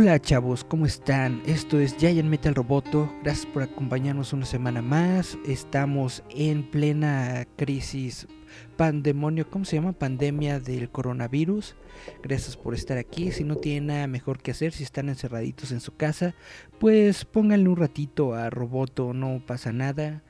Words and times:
Hola 0.00 0.20
chavos, 0.20 0.62
¿cómo 0.62 0.86
están? 0.86 1.42
Esto 1.44 1.80
es 1.80 1.96
Giant 1.96 2.28
Metal 2.28 2.54
Roboto. 2.54 3.12
Gracias 3.24 3.46
por 3.46 3.64
acompañarnos 3.64 4.32
una 4.32 4.46
semana 4.46 4.80
más. 4.80 5.36
Estamos 5.44 6.22
en 6.30 6.62
plena 6.70 7.44
crisis 7.56 8.28
pandemonio, 8.76 9.50
¿cómo 9.50 9.64
se 9.64 9.74
llama? 9.74 9.94
Pandemia 9.94 10.60
del 10.60 10.88
coronavirus. 10.88 11.74
Gracias 12.22 12.56
por 12.56 12.74
estar 12.74 12.96
aquí. 12.96 13.32
Si 13.32 13.42
no 13.42 13.56
tienen 13.56 13.86
nada 13.86 14.06
mejor 14.06 14.38
que 14.38 14.52
hacer, 14.52 14.70
si 14.70 14.84
están 14.84 15.08
encerraditos 15.08 15.72
en 15.72 15.80
su 15.80 15.96
casa, 15.96 16.36
pues 16.78 17.24
pónganle 17.24 17.68
un 17.68 17.76
ratito 17.76 18.34
a 18.34 18.50
Roboto, 18.50 19.12
no 19.14 19.42
pasa 19.44 19.72
nada. 19.72 20.22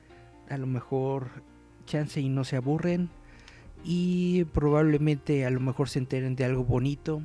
A 0.49 0.57
lo 0.57 0.65
mejor 0.65 1.43
chance 1.85 2.19
y 2.19 2.27
no 2.27 2.43
se 2.43 2.55
aburren. 2.55 3.11
Y 3.83 4.45
probablemente 4.45 5.45
a 5.45 5.51
lo 5.51 5.59
mejor 5.59 5.89
se 5.89 5.99
enteren 5.99 6.35
de 6.35 6.45
algo 6.45 6.63
bonito 6.63 7.21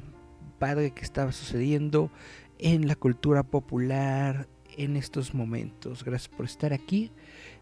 padre 0.64 0.92
que 0.92 1.02
estaba 1.02 1.30
sucediendo 1.30 2.10
en 2.58 2.88
la 2.88 2.96
cultura 2.96 3.42
popular 3.42 4.48
en 4.78 4.96
estos 4.96 5.34
momentos. 5.34 6.02
Gracias 6.02 6.34
por 6.34 6.46
estar 6.46 6.72
aquí. 6.72 7.12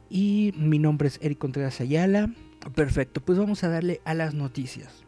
Y 0.09 0.55
mi 0.57 0.79
nombre 0.79 1.09
es 1.09 1.19
Eric 1.21 1.39
Contreras 1.39 1.81
Ayala. 1.81 2.33
Perfecto, 2.77 3.21
pues 3.21 3.41
vamos 3.41 3.65
a 3.65 3.69
darle 3.69 4.01
a 4.05 4.15
las 4.15 4.35
noticias. 4.35 5.03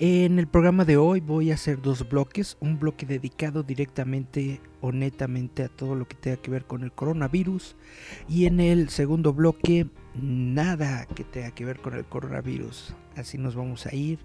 En 0.00 0.40
el 0.40 0.48
programa 0.48 0.84
de 0.84 0.96
hoy 0.96 1.20
voy 1.20 1.52
a 1.52 1.54
hacer 1.54 1.80
dos 1.80 2.08
bloques, 2.08 2.56
un 2.58 2.80
bloque 2.80 3.06
dedicado 3.06 3.62
directamente 3.62 4.60
o 4.80 4.90
netamente 4.90 5.62
a 5.62 5.68
todo 5.68 5.94
lo 5.94 6.08
que 6.08 6.16
tenga 6.16 6.38
que 6.38 6.50
ver 6.50 6.64
con 6.64 6.82
el 6.82 6.90
coronavirus 6.90 7.76
y 8.28 8.46
en 8.46 8.58
el 8.58 8.88
segundo 8.88 9.32
bloque 9.32 9.86
nada 10.20 11.06
que 11.06 11.22
tenga 11.22 11.52
que 11.52 11.66
ver 11.66 11.78
con 11.78 11.94
el 11.94 12.04
coronavirus. 12.04 12.96
Así 13.14 13.38
nos 13.38 13.54
vamos 13.54 13.86
a 13.86 13.94
ir 13.94 14.18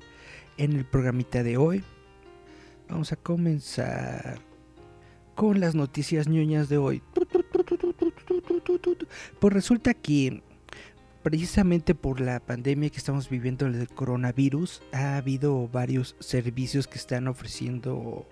en 0.58 0.74
el 0.74 0.86
programita 0.86 1.44
de 1.44 1.58
hoy. 1.58 1.84
Vamos 2.90 3.12
a 3.12 3.16
comenzar 3.16 4.40
con 5.36 5.60
las 5.60 5.76
noticias 5.76 6.28
ñoñas 6.28 6.70
de 6.70 6.78
hoy. 6.78 7.04
Pues 9.40 9.54
resulta 9.54 9.94
que 9.94 10.42
precisamente 11.24 11.96
por 11.96 12.20
la 12.22 12.40
pandemia 12.40 12.90
que 12.90 12.98
estamos 12.98 13.30
viviendo 13.30 13.70
del 13.70 13.88
coronavirus, 13.88 14.82
ha 14.92 15.18
habido 15.18 15.68
varios 15.68 16.16
servicios 16.20 16.88
que 16.88 16.98
están 16.98 17.28
ofreciendo 17.28 18.28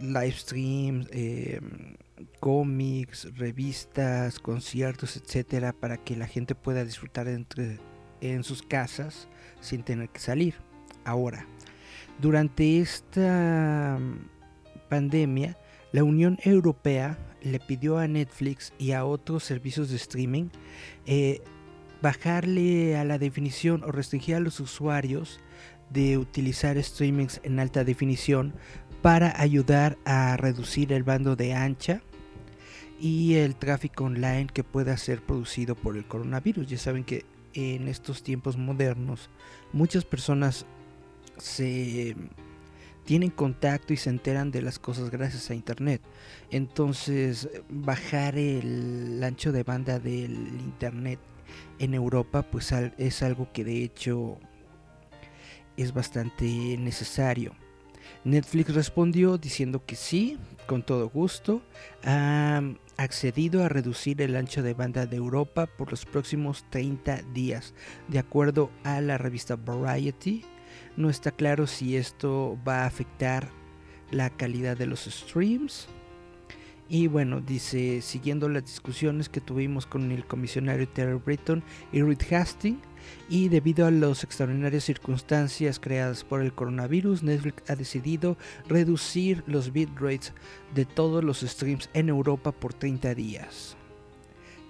live 0.00 0.32
streams, 0.32 1.08
em, 1.12 1.96
cómics, 2.40 3.28
revistas, 3.36 4.38
conciertos, 4.38 5.16
etcétera, 5.16 5.72
para 5.72 5.96
que 5.96 6.16
la 6.16 6.26
gente 6.26 6.54
pueda 6.54 6.84
disfrutar 6.84 7.28
entre, 7.28 7.78
en 8.20 8.44
sus 8.44 8.62
casas 8.62 9.28
sin 9.60 9.82
tener 9.82 10.08
que 10.10 10.20
salir. 10.20 10.54
Ahora, 11.04 11.46
durante 12.20 12.80
esta 12.80 13.98
mm, 14.00 14.88
pandemia, 14.88 15.56
la 15.92 16.04
Unión 16.04 16.38
Europea 16.42 17.18
le 17.42 17.60
pidió 17.60 17.98
a 17.98 18.08
Netflix 18.08 18.72
y 18.78 18.92
a 18.92 19.04
otros 19.04 19.44
servicios 19.44 19.90
de 19.90 19.96
streaming 19.96 20.48
eh, 21.06 21.42
bajarle 22.02 22.96
a 22.96 23.04
la 23.04 23.18
definición 23.18 23.82
o 23.84 23.92
restringir 23.92 24.34
a 24.34 24.40
los 24.40 24.60
usuarios 24.60 25.40
de 25.90 26.18
utilizar 26.18 26.82
streamings 26.82 27.40
en 27.44 27.60
alta 27.60 27.84
definición 27.84 28.54
para 29.02 29.40
ayudar 29.40 29.96
a 30.04 30.36
reducir 30.36 30.92
el 30.92 31.04
bando 31.04 31.36
de 31.36 31.54
ancha 31.54 32.02
y 33.00 33.34
el 33.34 33.54
tráfico 33.54 34.04
online 34.04 34.48
que 34.52 34.64
pueda 34.64 34.96
ser 34.96 35.22
producido 35.22 35.76
por 35.76 35.96
el 35.96 36.06
coronavirus. 36.06 36.66
Ya 36.66 36.78
saben 36.78 37.04
que 37.04 37.24
en 37.54 37.88
estos 37.88 38.22
tiempos 38.22 38.56
modernos 38.56 39.30
muchas 39.72 40.04
personas 40.04 40.66
se 41.38 42.16
tienen 43.06 43.30
contacto 43.30 43.92
y 43.92 43.96
se 43.96 44.10
enteran 44.10 44.50
de 44.50 44.60
las 44.62 44.78
cosas 44.78 45.10
gracias 45.10 45.48
a 45.50 45.54
internet. 45.54 46.02
Entonces, 46.50 47.48
bajar 47.70 48.36
el 48.36 49.22
ancho 49.22 49.52
de 49.52 49.62
banda 49.62 49.98
del 49.98 50.32
internet 50.32 51.20
en 51.78 51.94
Europa 51.94 52.42
pues 52.42 52.72
es 52.98 53.22
algo 53.22 53.50
que 53.52 53.64
de 53.64 53.84
hecho 53.84 54.38
es 55.76 55.94
bastante 55.94 56.44
necesario. 56.78 57.54
Netflix 58.24 58.74
respondió 58.74 59.38
diciendo 59.38 59.84
que 59.86 59.94
sí, 59.94 60.36
con 60.66 60.82
todo 60.82 61.08
gusto, 61.08 61.62
ha 62.04 62.60
accedido 62.96 63.62
a 63.62 63.68
reducir 63.68 64.20
el 64.20 64.34
ancho 64.34 64.62
de 64.62 64.74
banda 64.74 65.06
de 65.06 65.16
Europa 65.16 65.66
por 65.66 65.90
los 65.90 66.04
próximos 66.04 66.64
30 66.70 67.22
días, 67.32 67.74
de 68.08 68.18
acuerdo 68.18 68.70
a 68.82 69.00
la 69.00 69.16
revista 69.16 69.54
Variety 69.54 70.44
no 70.96 71.10
está 71.10 71.30
claro 71.30 71.66
si 71.66 71.96
esto 71.96 72.58
va 72.66 72.82
a 72.82 72.86
afectar 72.86 73.48
la 74.10 74.30
calidad 74.30 74.76
de 74.76 74.86
los 74.86 75.04
streams. 75.04 75.88
Y 76.88 77.08
bueno, 77.08 77.40
dice, 77.40 78.00
siguiendo 78.00 78.48
las 78.48 78.64
discusiones 78.64 79.28
que 79.28 79.40
tuvimos 79.40 79.86
con 79.86 80.12
el 80.12 80.24
comisionario 80.24 80.88
Terry 80.88 81.18
Britton 81.18 81.64
y 81.92 82.02
Reed 82.02 82.22
Hastings, 82.32 82.78
y 83.28 83.48
debido 83.48 83.86
a 83.86 83.90
las 83.90 84.24
extraordinarias 84.24 84.84
circunstancias 84.84 85.80
creadas 85.80 86.24
por 86.24 86.42
el 86.42 86.52
coronavirus, 86.52 87.22
Netflix 87.22 87.68
ha 87.70 87.76
decidido 87.76 88.36
reducir 88.68 89.42
los 89.46 89.72
bitrates 89.72 90.32
de 90.74 90.84
todos 90.84 91.24
los 91.24 91.40
streams 91.40 91.90
en 91.92 92.08
Europa 92.08 92.52
por 92.52 92.74
30 92.74 93.14
días. 93.14 93.76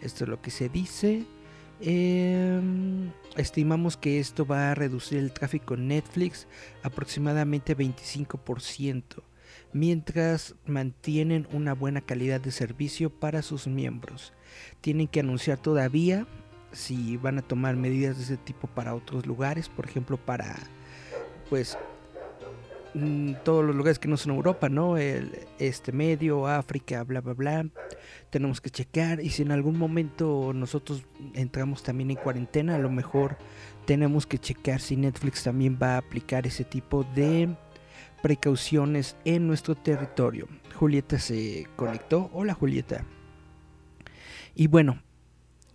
Esto 0.00 0.24
es 0.24 0.30
lo 0.30 0.40
que 0.40 0.50
se 0.50 0.68
dice. 0.68 1.26
Em, 1.80 3.12
estimamos 3.36 3.96
que 3.96 4.18
esto 4.18 4.46
va 4.46 4.70
a 4.70 4.74
reducir 4.74 5.18
el 5.18 5.32
tráfico 5.32 5.74
en 5.74 5.88
Netflix 5.88 6.46
aproximadamente 6.82 7.76
25%, 7.76 9.22
mientras 9.72 10.54
mantienen 10.64 11.46
una 11.52 11.74
buena 11.74 12.00
calidad 12.00 12.40
de 12.40 12.50
servicio 12.50 13.10
para 13.10 13.42
sus 13.42 13.66
miembros. 13.66 14.32
Tienen 14.80 15.06
que 15.06 15.20
anunciar 15.20 15.58
todavía 15.58 16.26
si 16.72 17.16
van 17.18 17.38
a 17.38 17.42
tomar 17.42 17.76
medidas 17.76 18.16
de 18.16 18.24
ese 18.24 18.36
tipo 18.36 18.68
para 18.68 18.94
otros 18.94 19.26
lugares, 19.26 19.68
por 19.68 19.86
ejemplo 19.86 20.16
para 20.16 20.56
pues 21.48 21.78
todos 23.44 23.64
los 23.64 23.74
lugares 23.74 23.98
que 23.98 24.08
no 24.08 24.16
son 24.16 24.34
Europa, 24.34 24.68
¿no? 24.68 24.96
El 24.96 25.32
este 25.58 25.92
medio, 25.92 26.46
África, 26.46 27.02
bla 27.04 27.20
bla 27.20 27.34
bla 27.34 27.66
tenemos 28.30 28.60
que 28.60 28.70
checar 28.70 29.20
y 29.20 29.30
si 29.30 29.42
en 29.42 29.52
algún 29.52 29.78
momento 29.78 30.52
nosotros 30.54 31.04
entramos 31.34 31.82
también 31.82 32.10
en 32.10 32.16
cuarentena, 32.16 32.74
a 32.74 32.78
lo 32.78 32.90
mejor 32.90 33.38
tenemos 33.86 34.26
que 34.26 34.38
checar 34.38 34.80
si 34.80 34.96
Netflix 34.96 35.44
también 35.44 35.78
va 35.80 35.94
a 35.94 35.98
aplicar 35.98 36.46
ese 36.46 36.64
tipo 36.64 37.04
de 37.14 37.56
precauciones 38.22 39.16
en 39.24 39.46
nuestro 39.46 39.74
territorio. 39.74 40.48
Julieta 40.74 41.18
se 41.18 41.66
conectó. 41.76 42.28
Hola 42.32 42.54
Julieta. 42.54 43.04
Y 44.54 44.66
bueno, 44.66 45.02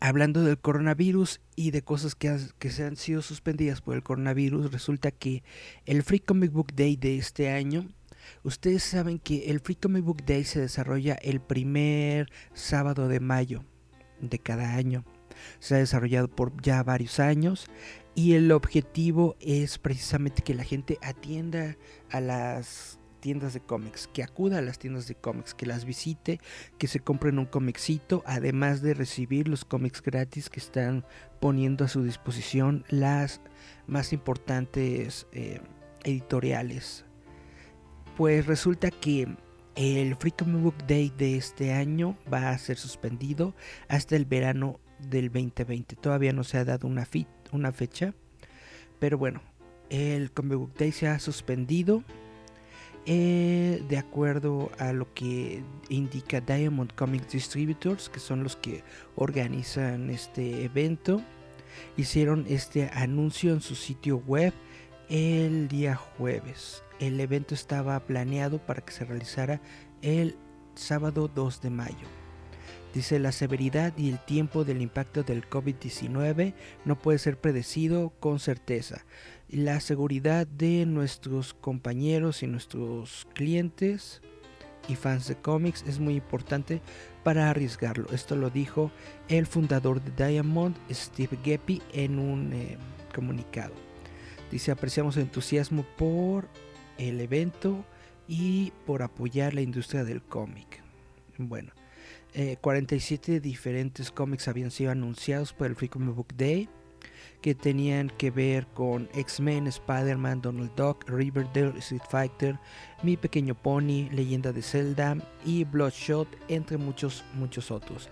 hablando 0.02 0.44
del 0.44 0.60
coronavirus 0.60 1.40
y 1.56 1.72
de 1.72 1.82
cosas 1.82 2.16
que, 2.16 2.38
que, 2.60 2.72
se 2.72 2.84
han 2.84 2.98
sido 2.98 3.22
suspendidas 3.22 3.80
por 3.80 3.96
el 3.96 4.04
coronavirus, 4.04 4.72
resulta 4.72 5.12
que 5.12 5.44
el 5.86 6.04
Free 6.04 6.20
Comic 6.20 6.52
Book 6.52 6.74
Day 6.76 6.98
de 6.98 7.18
este 7.18 7.50
año 7.50 7.88
Ustedes 8.44 8.84
saben 8.84 9.20
que 9.20 9.52
el 9.52 9.60
Free 9.60 9.76
Comic 9.76 10.04
Book 10.04 10.24
Day 10.26 10.44
se 10.44 10.60
desarrolla 10.60 11.16
el 11.16 11.42
primer 11.42 12.32
sábado 12.54 13.08
de 13.08 13.20
mayo 13.20 13.64
de 14.20 14.40
cada 14.40 14.76
año. 14.76 15.06
Se 15.60 15.76
ha 15.76 15.80
desarrollado 15.80 16.28
por 16.28 16.60
ya 16.62 16.84
varios 16.84 17.20
años 17.20 17.68
y 18.16 18.34
el 18.34 18.52
objetivo 18.52 19.36
es 19.40 19.78
precisamente 19.78 20.42
que 20.44 20.54
la 20.54 20.64
gente 20.64 20.98
atienda 21.02 21.78
a 22.10 22.20
las 22.20 23.00
tiendas 23.22 23.54
de 23.54 23.62
cómics, 23.62 24.10
que 24.12 24.24
acuda 24.24 24.58
a 24.58 24.62
las 24.62 24.80
tiendas 24.80 25.08
de 25.08 25.16
cómics, 25.16 25.54
que 25.54 25.66
las 25.66 25.86
visite, 25.86 26.42
que 26.78 26.88
se 26.88 27.00
compren 27.00 27.40
un 27.40 27.46
cómicito, 27.46 28.24
además 28.26 28.82
de 28.82 28.94
recibir 28.94 29.48
los 29.48 29.64
cómics 29.64 30.02
gratis 30.02 30.50
que 30.50 30.60
están 30.60 31.06
poniendo 31.40 31.86
a 31.86 31.88
su 31.88 32.04
disposición 32.04 32.84
las 32.90 33.40
más 33.88 34.12
importantes 34.12 35.28
eh, 35.32 35.62
editoriales 36.04 37.06
pues 38.22 38.46
resulta 38.46 38.92
que 38.92 39.28
el 39.76 40.16
Free 40.16 40.32
Comic 40.32 40.62
Book 40.62 40.88
Day 40.88 41.12
de 41.18 41.38
este 41.38 41.74
año 41.74 42.18
va 42.32 42.50
a 42.50 42.58
ser 42.58 42.78
suspendido 42.78 43.56
hasta 43.88 44.16
el 44.16 44.26
verano 44.26 44.80
del 45.00 45.32
2020. 45.32 45.96
Todavía 45.96 46.34
no 46.34 46.44
se 46.44 46.58
ha 46.58 46.66
dado 46.66 46.88
una, 46.88 47.08
una 47.52 47.72
fecha, 47.72 48.14
pero 49.00 49.18
bueno, 49.18 49.42
el 49.90 50.32
Comic 50.32 50.58
Book 50.58 50.74
Day 50.78 50.92
se 50.92 51.08
ha 51.08 51.20
suspendido 51.20 52.04
eh, 53.06 53.84
de 53.90 53.98
acuerdo 53.98 54.72
a 54.78 54.94
lo 54.94 55.12
que 55.14 55.64
indica 55.90 56.40
Diamond 56.40 56.94
Comic 56.94 57.28
Distributors, 57.30 58.10
que 58.10 58.20
son 58.20 58.44
los 58.44 58.56
que 58.56 58.84
organizan 59.16 60.10
este 60.10 60.64
evento. 60.64 61.22
Hicieron 61.98 62.46
este 62.48 62.90
anuncio 62.94 63.54
en 63.54 63.62
su 63.62 63.76
sitio 63.76 64.18
web 64.18 64.54
el 65.10 65.68
día 65.68 65.96
jueves. 65.96 66.84
El 67.00 67.20
evento 67.20 67.56
estaba 67.56 68.00
planeado 68.02 68.60
para 68.60 68.82
que 68.82 68.94
se 68.94 69.04
realizara 69.04 69.62
el 70.02 70.36
sábado 70.76 71.30
2 71.34 71.62
de 71.62 71.70
mayo. 71.70 72.08
Dice, 72.94 73.20
la 73.20 73.32
severidad 73.32 73.98
y 73.98 74.10
el 74.10 74.20
tiempo 74.20 74.66
del 74.66 74.82
impacto 74.82 75.24
del 75.24 75.50
COVID-19 75.50 76.54
no 76.84 77.00
puede 77.00 77.20
ser 77.20 77.40
predecido 77.40 78.12
con 78.20 78.40
certeza. 78.40 79.06
La 79.52 79.82
seguridad 79.82 80.48
de 80.48 80.86
nuestros 80.86 81.54
compañeros 81.54 82.42
y 82.42 82.48
nuestros 82.48 83.28
clientes 83.34 84.22
y 84.88 84.96
fans 84.96 85.28
de 85.28 85.36
cómics 85.36 85.84
es 85.86 86.00
muy 86.00 86.16
importante 86.16 86.82
para 87.26 87.50
arriesgarlo. 87.50 88.08
Esto 88.14 88.38
lo 88.38 88.50
dijo 88.50 88.92
el 89.28 89.46
fundador 89.46 90.02
de 90.02 90.26
Diamond, 90.26 90.78
Steve 90.90 91.38
Geppi, 91.44 91.82
en 91.92 92.18
un 92.18 92.54
eh, 92.54 92.78
comunicado. 93.14 93.74
Dice, 94.50 94.72
apreciamos 94.72 95.18
el 95.18 95.24
entusiasmo 95.24 95.86
por 95.98 96.48
el 96.98 97.20
evento 97.20 97.84
y 98.30 98.72
por 98.86 99.04
apoyar 99.04 99.54
la 99.54 99.62
industria 99.62 100.06
del 100.06 100.22
cómic. 100.22 100.82
Bueno, 101.38 101.74
47 102.62 103.36
eh, 103.36 103.40
diferentes 103.42 104.12
cómics 104.12 104.48
habían 104.48 104.72
sido 104.72 104.92
anunciados 104.92 105.52
por 105.52 105.68
el 105.68 105.76
Free 105.76 105.90
Comic 105.90 106.16
Book 106.16 106.34
Day 106.38 106.70
que 107.42 107.56
tenían 107.56 108.12
que 108.18 108.30
ver 108.32 108.68
con 108.68 109.10
X-Men, 109.14 109.68
Spider-Man, 109.68 110.42
Donald 110.42 110.72
Duck, 110.76 111.10
Riverdale, 111.10 111.78
Street 111.80 112.04
Fighter, 112.10 112.60
Mi 113.04 113.18
Pequeño 113.18 113.56
Pony, 113.56 114.10
Leyenda 114.12 114.52
de 114.52 114.62
Zelda 114.62 115.18
y 115.44 115.64
Bloodshot, 115.64 116.28
entre 116.48 116.78
muchos, 116.78 117.24
muchos 117.34 117.72
otros. 117.72 118.10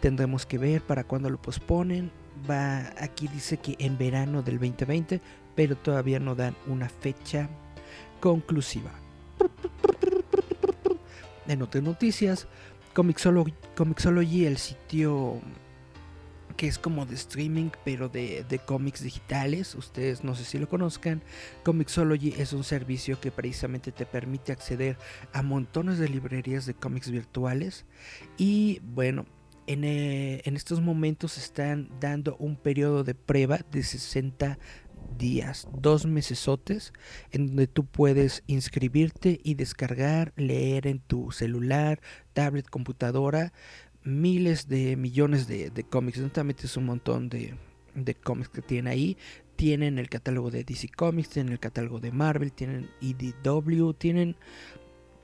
Tendremos 0.00 0.44
que 0.44 0.58
ver 0.58 0.82
para 0.82 1.04
cuándo 1.04 1.30
lo 1.30 1.40
posponen. 1.40 2.10
Va, 2.48 2.92
aquí 2.98 3.28
dice 3.28 3.56
que 3.56 3.76
en 3.78 3.96
verano 3.96 4.42
del 4.42 4.58
2020, 4.58 5.20
pero 5.54 5.74
todavía 5.76 6.20
no 6.20 6.34
dan 6.34 6.54
una 6.66 6.88
fecha 6.88 7.48
conclusiva. 8.20 8.92
En 11.48 11.62
otras 11.62 11.82
noticias, 11.82 12.46
Comixology, 12.92 14.46
el 14.46 14.56
sitio 14.58 15.40
que 16.56 16.66
es 16.66 16.78
como 16.78 17.06
de 17.06 17.14
streaming, 17.14 17.70
pero 17.84 18.08
de, 18.08 18.44
de, 18.48 18.58
cómics 18.58 19.02
digitales. 19.02 19.74
Ustedes 19.74 20.24
no 20.24 20.34
sé 20.34 20.44
si 20.44 20.58
lo 20.58 20.68
conozcan. 20.68 21.22
Comixology 21.64 22.34
es 22.38 22.52
un 22.52 22.64
servicio 22.64 23.20
que 23.20 23.30
precisamente 23.30 23.92
te 23.92 24.06
permite 24.06 24.52
acceder 24.52 24.96
a 25.32 25.42
montones 25.42 25.98
de 25.98 26.08
librerías 26.08 26.66
de 26.66 26.74
cómics 26.74 27.10
virtuales. 27.10 27.84
Y 28.38 28.80
bueno, 28.82 29.26
en, 29.66 29.84
eh, 29.84 30.42
en 30.44 30.56
estos 30.56 30.80
momentos 30.80 31.38
están 31.38 31.90
dando 32.00 32.36
un 32.36 32.56
periodo 32.56 33.04
de 33.04 33.14
prueba 33.14 33.60
de 33.70 33.82
60 33.82 34.58
días, 35.18 35.68
dos 35.72 36.06
mesesotes, 36.06 36.92
en 37.30 37.48
donde 37.48 37.66
tú 37.66 37.86
puedes 37.86 38.42
inscribirte 38.46 39.40
y 39.42 39.54
descargar, 39.54 40.32
leer 40.36 40.86
en 40.86 40.98
tu 41.00 41.30
celular, 41.32 42.00
tablet, 42.32 42.68
computadora, 42.68 43.52
miles 44.06 44.68
de 44.68 44.96
millones 44.96 45.46
de, 45.48 45.70
cómics. 45.88 46.18
Exactamente 46.18 46.66
es 46.66 46.76
un 46.76 46.86
montón 46.86 47.28
de, 47.28 47.54
de 47.94 48.14
cómics 48.14 48.48
que 48.48 48.62
tienen 48.62 48.88
ahí. 48.88 49.16
Tienen 49.56 49.98
el 49.98 50.08
catálogo 50.08 50.50
de 50.50 50.64
DC 50.64 50.88
Comics, 50.94 51.30
tienen 51.30 51.52
el 51.52 51.58
catálogo 51.58 51.98
de 51.98 52.12
Marvel, 52.12 52.52
tienen 52.52 52.90
EDW, 53.00 53.92
tienen 53.94 54.36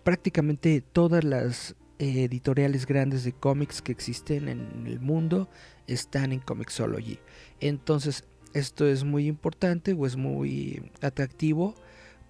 prácticamente 0.04 0.80
todas 0.80 1.22
las 1.22 1.76
editoriales 1.98 2.86
grandes 2.86 3.22
de 3.24 3.32
cómics 3.32 3.80
que 3.80 3.92
existen 3.92 4.48
en 4.48 4.86
el 4.86 4.98
mundo 4.98 5.48
están 5.86 6.32
en 6.32 6.40
Comixology. 6.40 7.18
Entonces 7.60 8.24
esto 8.54 8.86
es 8.86 9.04
muy 9.04 9.26
importante 9.26 9.92
o 9.92 10.06
es 10.06 10.16
muy 10.16 10.90
atractivo 11.00 11.74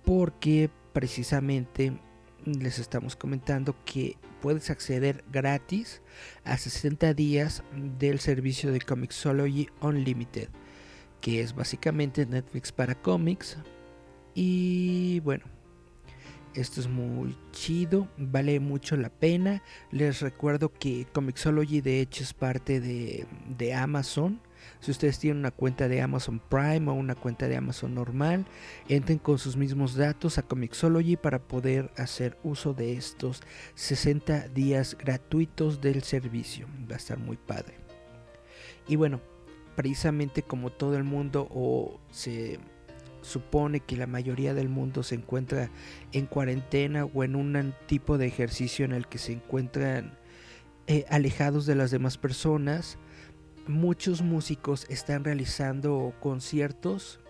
porque 0.05 0.71
precisamente 0.93 1.93
les 2.45 2.79
estamos 2.79 3.17
comentando 3.17 3.75
que 3.85 4.17
puedes 4.43 4.71
acceder 4.71 5.25
gratis 5.33 6.03
a 6.45 6.59
60 6.59 7.15
días 7.15 7.63
del 7.99 8.19
servicio 8.19 8.73
de 8.73 8.81
Comixology 8.81 9.69
Unlimited, 9.81 10.49
que 11.21 11.41
es 11.41 11.55
básicamente 11.55 12.27
Netflix 12.27 12.73
para 12.73 12.97
cómics. 12.97 13.57
Y 14.35 15.21
bueno, 15.21 15.45
esto 16.55 16.81
es 16.81 16.89
muy 16.89 17.37
chido, 17.53 18.09
vale 18.19 18.59
mucho 18.59 18.97
la 18.97 19.11
pena. 19.11 19.63
Les 19.93 20.21
recuerdo 20.21 20.73
que 20.73 21.07
Comixology 21.13 21.81
de 21.81 22.01
hecho 22.01 22.25
es 22.25 22.35
parte 22.35 22.81
de, 22.81 23.27
de 23.57 23.75
Amazon 23.75 24.41
si 24.83 24.91
ustedes 24.91 25.21
tienen 25.21 25.39
una 25.39 25.53
cuenta 25.53 25.87
de 25.87 26.03
Amazon 26.03 26.41
Prime 26.41 26.91
o 26.91 26.95
una 26.95 27.15
cuenta 27.15 27.47
de 27.47 27.57
Amazon 27.57 27.95
normal, 27.95 28.47
entren 28.89 29.19
con 29.19 29.39
sus 29.39 29.57
mismos 29.57 29.95
datos 29.95 30.39
a 30.39 30.43
Comixology 30.43 31.17
para 31.17 31.39
poder 31.39 31.93
hacer 31.97 32.37
uso 32.43 32.75
de 32.75 32.95
estos 32.95 33.43
60 33.77 34.49
días 34.49 34.99
gratuitos 34.99 35.81
del 35.81 36.03
servicio. 36.03 36.67
Va 36.91 36.95
a 36.95 36.99
estar 36.99 37.17
muy 37.17 37.37
padre. 37.37 37.77
Y 38.89 38.97
bueno, 38.97 39.21
precisamente 39.77 40.43
como 40.43 40.71
todo 40.71 40.97
el 40.97 41.05
mundo 41.05 41.47
o 41.53 42.01
se 42.11 42.59
supone 43.21 43.79
que 43.79 43.97
la 43.97 44.09
mayoría 44.09 44.53
del 44.53 44.69
mundo 44.69 45.05
se 45.05 45.15
encuentra 45.15 45.71
en 46.11 46.27
cuarentena 46.27 47.05
o 47.05 47.23
en 47.23 47.37
un 47.37 47.73
tipo 47.87 48.19
de 48.19 48.27
ejercicio 48.27 48.85
en 48.85 48.91
el 48.91 49.07
que 49.07 49.19
se 49.19 49.31
encuentran 49.31 50.19
eh, 50.89 51.05
alejados 51.09 51.67
de 51.67 51.77
las 51.77 51.93
demás 51.93 52.19
personas, 52.19 52.99
muchos 53.67 54.23
músicos 54.23 54.87
están 54.89 55.25
realizando 55.25 56.15
conciertos 56.21 57.21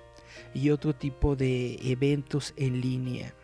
y 0.55 0.71
otro 0.71 0.95
tipo 0.95 1.37
de 1.37 1.79
eventos 1.83 2.55
en 2.57 2.81
línea 2.81 3.35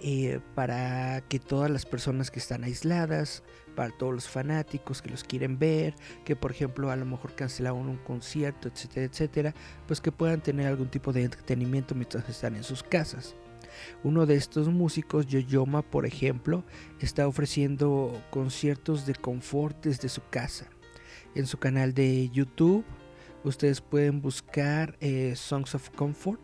eh, 0.00 0.40
para 0.54 1.22
que 1.22 1.38
todas 1.38 1.70
las 1.70 1.84
personas 1.84 2.30
que 2.30 2.38
están 2.38 2.64
aisladas, 2.64 3.42
para 3.74 3.90
todos 3.96 4.14
los 4.14 4.28
fanáticos 4.28 5.02
que 5.02 5.10
los 5.10 5.24
quieren 5.24 5.58
ver, 5.58 5.94
que 6.24 6.36
por 6.36 6.52
ejemplo 6.52 6.90
a 6.90 6.96
lo 6.96 7.04
mejor 7.04 7.34
cancelaron 7.34 7.88
un 7.88 7.96
concierto, 7.98 8.68
etcétera, 8.68 9.06
etcétera, 9.06 9.54
pues 9.86 10.00
que 10.00 10.12
puedan 10.12 10.40
tener 10.40 10.66
algún 10.66 10.88
tipo 10.88 11.12
de 11.12 11.24
entretenimiento 11.24 11.94
mientras 11.94 12.28
están 12.28 12.54
en 12.54 12.64
sus 12.64 12.82
casas. 12.82 13.34
Uno 14.02 14.26
de 14.26 14.34
estos 14.34 14.68
músicos, 14.68 15.26
Yoyoma, 15.26 15.82
por 15.82 16.06
ejemplo, 16.06 16.64
está 17.00 17.26
ofreciendo 17.26 18.22
conciertos 18.30 19.06
de 19.06 19.14
confort 19.14 19.84
desde 19.84 20.08
su 20.08 20.22
casa 20.30 20.68
en 21.34 21.46
su 21.46 21.58
canal 21.58 21.94
de 21.94 22.28
YouTube. 22.30 22.84
Ustedes 23.44 23.80
pueden 23.80 24.20
buscar 24.20 24.96
eh, 25.00 25.34
Songs 25.36 25.74
of 25.74 25.90
Comfort, 25.90 26.40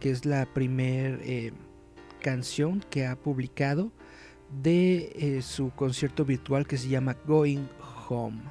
que 0.00 0.10
es 0.10 0.24
la 0.24 0.46
primera 0.46 1.18
eh, 1.22 1.52
canción 2.20 2.80
que 2.90 3.06
ha 3.06 3.16
publicado 3.16 3.92
de 4.62 5.12
eh, 5.16 5.42
su 5.42 5.70
concierto 5.70 6.24
virtual 6.24 6.66
que 6.66 6.76
se 6.76 6.88
llama 6.88 7.16
Going 7.26 7.66
Home. 8.08 8.42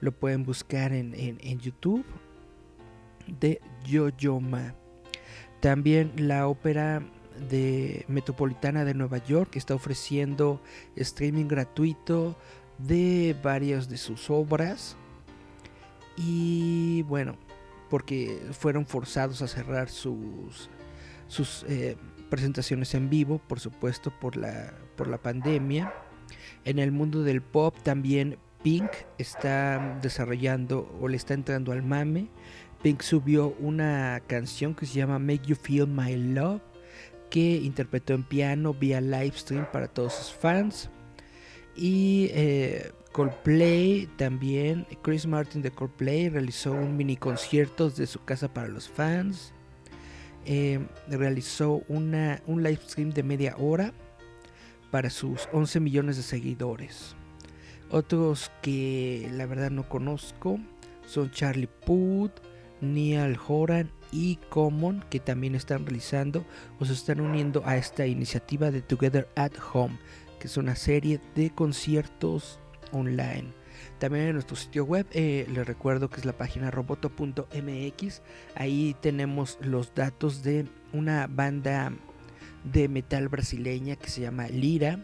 Lo 0.00 0.12
pueden 0.12 0.44
buscar 0.44 0.92
en, 0.92 1.14
en 1.16 1.58
YouTube 1.58 2.04
de 3.26 3.60
Yo-Yo-Ma. 3.86 4.74
También 5.60 6.12
la 6.16 6.46
ópera 6.46 7.02
de 7.50 8.04
Metropolitana 8.08 8.84
de 8.84 8.94
Nueva 8.94 9.18
York 9.18 9.56
está 9.56 9.74
ofreciendo 9.74 10.60
streaming 10.96 11.46
gratuito 11.46 12.36
de 12.78 13.36
varias 13.42 13.88
de 13.88 13.96
sus 13.96 14.30
obras. 14.30 14.96
Y 16.16 17.02
bueno, 17.02 17.36
porque 17.90 18.40
fueron 18.52 18.86
forzados 18.86 19.42
a 19.42 19.48
cerrar 19.48 19.88
sus, 19.88 20.70
sus 21.28 21.64
eh, 21.68 21.96
presentaciones 22.30 22.94
en 22.94 23.10
vivo, 23.10 23.40
por 23.46 23.60
supuesto, 23.60 24.10
por 24.10 24.36
la, 24.36 24.74
por 24.96 25.08
la 25.08 25.18
pandemia. 25.18 25.92
En 26.64 26.78
el 26.78 26.90
mundo 26.90 27.22
del 27.22 27.42
pop 27.42 27.76
también 27.82 28.38
Pink 28.62 28.90
está 29.18 29.98
desarrollando 30.02 30.92
o 31.00 31.08
le 31.08 31.16
está 31.16 31.34
entrando 31.34 31.72
al 31.72 31.82
mame. 31.82 32.28
Pink 32.82 33.02
subió 33.02 33.54
una 33.60 34.20
canción 34.26 34.74
que 34.74 34.86
se 34.86 34.94
llama 34.94 35.18
Make 35.18 35.46
You 35.46 35.56
Feel 35.56 35.86
My 35.86 36.16
Love, 36.16 36.62
que 37.30 37.56
interpretó 37.56 38.14
en 38.14 38.24
piano 38.24 38.74
vía 38.74 39.00
live 39.00 39.32
stream 39.36 39.66
para 39.70 39.88
todos 39.88 40.14
sus 40.14 40.32
fans. 40.32 40.90
Y 41.76 42.28
eh, 42.32 42.92
Coldplay 43.12 44.08
también, 44.16 44.86
Chris 45.02 45.26
Martin 45.26 45.62
de 45.62 45.70
Coldplay 45.70 46.28
realizó 46.28 46.72
un 46.72 46.96
mini 46.96 47.16
concierto 47.16 47.90
de 47.90 48.06
su 48.06 48.24
casa 48.24 48.52
para 48.52 48.68
los 48.68 48.88
fans. 48.88 49.52
Eh, 50.44 50.80
realizó 51.08 51.82
una, 51.88 52.40
un 52.46 52.62
live 52.62 52.80
stream 52.86 53.10
de 53.10 53.22
media 53.22 53.56
hora 53.58 53.92
para 54.90 55.10
sus 55.10 55.48
11 55.52 55.80
millones 55.80 56.16
de 56.16 56.22
seguidores. 56.22 57.16
Otros 57.90 58.50
que 58.62 59.28
la 59.32 59.46
verdad 59.46 59.70
no 59.70 59.88
conozco 59.88 60.58
son 61.06 61.30
Charlie 61.30 61.68
Puth, 61.68 62.32
Neil 62.80 63.38
Horan 63.46 63.90
y 64.12 64.36
Common 64.50 65.04
que 65.10 65.20
también 65.20 65.54
están 65.54 65.86
realizando 65.86 66.44
o 66.78 66.84
se 66.84 66.92
están 66.92 67.20
uniendo 67.20 67.62
a 67.64 67.76
esta 67.76 68.06
iniciativa 68.06 68.70
de 68.70 68.82
Together 68.82 69.28
at 69.36 69.52
Home, 69.72 69.98
que 70.38 70.48
es 70.48 70.56
una 70.56 70.76
serie 70.76 71.20
de 71.34 71.50
conciertos 71.50 72.58
online. 72.92 73.52
También 73.98 74.26
en 74.26 74.32
nuestro 74.34 74.56
sitio 74.56 74.84
web 74.84 75.06
eh, 75.12 75.46
les 75.52 75.66
recuerdo 75.66 76.10
que 76.10 76.20
es 76.20 76.26
la 76.26 76.36
página 76.36 76.70
roboto.mx. 76.70 78.22
Ahí 78.54 78.96
tenemos 79.00 79.58
los 79.60 79.94
datos 79.94 80.42
de 80.42 80.66
una 80.92 81.26
banda 81.26 81.92
de 82.64 82.88
metal 82.88 83.28
brasileña 83.28 83.96
que 83.96 84.08
se 84.08 84.22
llama 84.22 84.48
Lira, 84.48 85.00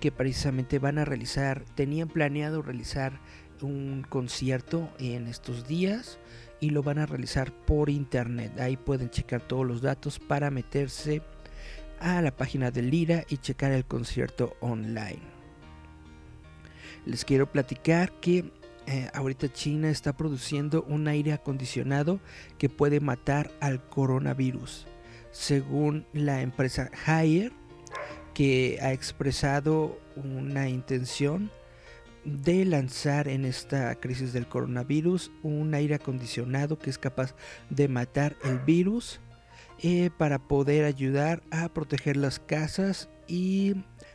que 0.00 0.12
precisamente 0.12 0.78
van 0.78 0.98
a 0.98 1.04
realizar, 1.04 1.64
tenían 1.74 2.08
planeado 2.08 2.62
realizar 2.62 3.20
un 3.60 4.04
concierto 4.08 4.90
en 4.98 5.26
estos 5.26 5.66
días 5.66 6.18
y 6.60 6.70
lo 6.70 6.82
van 6.82 6.98
a 6.98 7.06
realizar 7.06 7.52
por 7.52 7.90
internet. 7.90 8.58
Ahí 8.60 8.76
pueden 8.76 9.10
checar 9.10 9.42
todos 9.42 9.66
los 9.66 9.82
datos 9.82 10.18
para 10.18 10.50
meterse 10.50 11.22
a 12.02 12.20
la 12.20 12.36
página 12.36 12.70
de 12.70 12.82
Lira 12.82 13.24
y 13.28 13.38
checar 13.38 13.72
el 13.72 13.84
concierto 13.84 14.56
online. 14.60 15.22
Les 17.06 17.24
quiero 17.24 17.50
platicar 17.50 18.12
que 18.20 18.52
eh, 18.86 19.08
ahorita 19.14 19.52
China 19.52 19.88
está 19.90 20.16
produciendo 20.16 20.82
un 20.88 21.06
aire 21.08 21.32
acondicionado 21.32 22.20
que 22.58 22.68
puede 22.68 23.00
matar 23.00 23.50
al 23.60 23.88
coronavirus. 23.88 24.86
Según 25.30 26.04
la 26.12 26.42
empresa 26.42 26.90
Haier, 27.06 27.52
que 28.34 28.78
ha 28.82 28.92
expresado 28.92 29.98
una 30.16 30.68
intención 30.68 31.50
de 32.24 32.64
lanzar 32.64 33.28
en 33.28 33.44
esta 33.44 33.94
crisis 33.96 34.32
del 34.32 34.46
coronavirus 34.46 35.30
un 35.42 35.74
aire 35.74 35.96
acondicionado 35.96 36.78
que 36.78 36.90
es 36.90 36.98
capaz 36.98 37.34
de 37.70 37.88
matar 37.88 38.36
el 38.44 38.58
virus 38.60 39.20
eh, 39.84 40.10
para 40.16 40.38
poder 40.38 40.84
ayudar 40.84 41.42
a 41.50 41.68
proteger 41.68 42.16
las 42.16 42.38
casas 42.38 43.08
y 43.26 43.74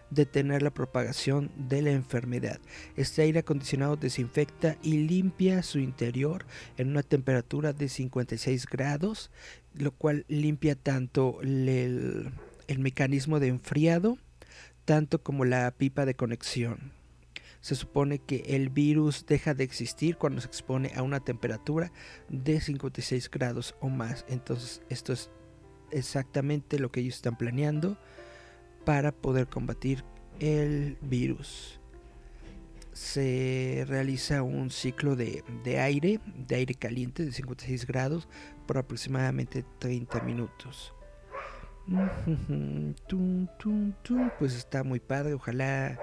detener 0.10 0.62
la 0.62 0.74
propagación 0.74 1.52
de 1.58 1.82
la 1.82 1.92
enfermedad. 1.92 2.62
Este 2.96 3.24
aire 3.24 3.40
acondicionado 3.40 3.98
desinfecta 3.98 4.78
y 4.82 5.00
limpia 5.00 5.64
su 5.64 5.80
interior 5.80 6.46
en 6.78 6.88
una 6.90 7.04
temperatura 7.04 7.74
de 7.74 7.90
56 7.90 8.66
grados, 8.66 9.30
lo 9.74 9.92
cual 9.92 10.24
limpia 10.30 10.76
tanto 10.76 11.42
el, 11.42 12.32
el 12.68 12.80
mecanismo 12.80 13.42
de 13.42 13.50
enfriado, 13.50 14.18
tanto 14.86 15.22
como 15.22 15.44
la 15.44 15.70
pipa 15.72 16.06
de 16.06 16.16
conexión. 16.16 16.94
Se 17.60 17.76
supone 17.76 18.20
que 18.20 18.56
el 18.56 18.70
virus 18.70 19.26
deja 19.26 19.54
de 19.54 19.66
existir 19.66 20.16
cuando 20.16 20.40
se 20.40 20.48
expone 20.48 20.94
a 20.96 21.02
una 21.02 21.20
temperatura 21.20 21.92
de 22.30 22.62
56 22.62 23.30
grados 23.30 23.76
o 23.82 23.90
más. 23.90 24.24
Entonces 24.30 24.82
esto 24.90 25.12
es 25.12 25.30
exactamente 25.92 26.80
lo 26.80 26.92
que 26.92 27.02
ellos 27.02 27.16
están 27.16 27.38
planeando 27.38 27.98
para 28.86 29.12
poder 29.12 29.48
combatir 29.48 30.04
el 30.40 30.98
virus. 31.02 31.80
Se 32.94 33.86
realiza 33.88 34.42
un 34.42 34.72
ciclo 34.72 35.16
de, 35.16 35.44
aire, 35.80 36.20
de 36.48 36.56
aire 36.56 36.74
caliente 36.74 37.26
de 37.26 37.32
56 37.32 37.86
grados 37.86 38.28
por 38.66 38.78
aproximadamente 38.78 39.66
30 39.80 40.22
minutos. 40.22 40.94
Pues 44.40 44.54
está 44.54 44.84
muy 44.84 45.00
padre, 45.00 45.34
ojalá 45.34 45.98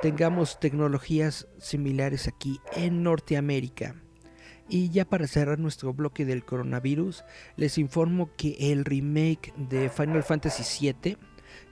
tengamos 0.00 0.58
tecnologías 0.58 1.46
similares 1.58 2.26
aquí 2.26 2.60
en 2.74 3.02
Norteamérica. 3.04 3.94
Y 4.72 4.88
ya 4.88 5.04
para 5.04 5.26
cerrar 5.26 5.58
nuestro 5.58 5.92
bloque 5.92 6.24
del 6.24 6.46
coronavirus, 6.46 7.24
les 7.56 7.76
informo 7.76 8.30
que 8.38 8.72
el 8.72 8.86
remake 8.86 9.52
de 9.58 9.90
Final 9.90 10.22
Fantasy 10.22 10.62
VII 10.80 11.18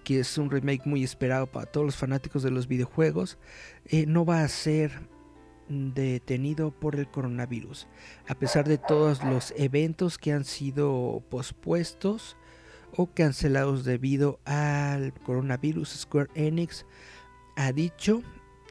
que 0.05 0.21
es 0.21 0.37
un 0.37 0.51
remake 0.51 0.83
muy 0.85 1.03
esperado 1.03 1.47
para 1.47 1.65
todos 1.65 1.87
los 1.87 1.97
fanáticos 1.97 2.43
de 2.43 2.51
los 2.51 2.69
videojuegos, 2.69 3.39
eh, 3.87 4.05
no 4.05 4.27
va 4.27 4.43
a 4.43 4.49
ser 4.49 4.93
detenido 5.69 6.73
por 6.73 6.97
el 6.97 7.09
coronavirus. 7.09 7.87
A 8.29 8.35
pesar 8.35 8.69
de 8.69 8.77
todos 8.77 9.25
los 9.25 9.55
eventos 9.57 10.19
que 10.19 10.33
han 10.33 10.45
sido 10.45 11.23
pospuestos 11.31 12.37
o 12.95 13.07
cancelados 13.07 13.85
debido 13.85 14.41
al 14.45 15.15
coronavirus, 15.15 15.89
Square 15.91 16.31
Enix 16.35 16.85
ha 17.57 17.73
dicho 17.73 18.23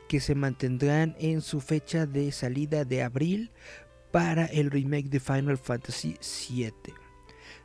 que 0.09 0.19
se 0.19 0.35
mantendrán 0.35 1.15
en 1.19 1.41
su 1.41 1.61
fecha 1.61 2.05
de 2.05 2.31
salida 2.31 2.83
de 2.83 3.03
abril 3.03 3.51
para 4.11 4.45
el 4.45 4.71
remake 4.71 5.09
de 5.09 5.19
Final 5.19 5.57
Fantasy 5.57 6.17
VII. 6.49 6.93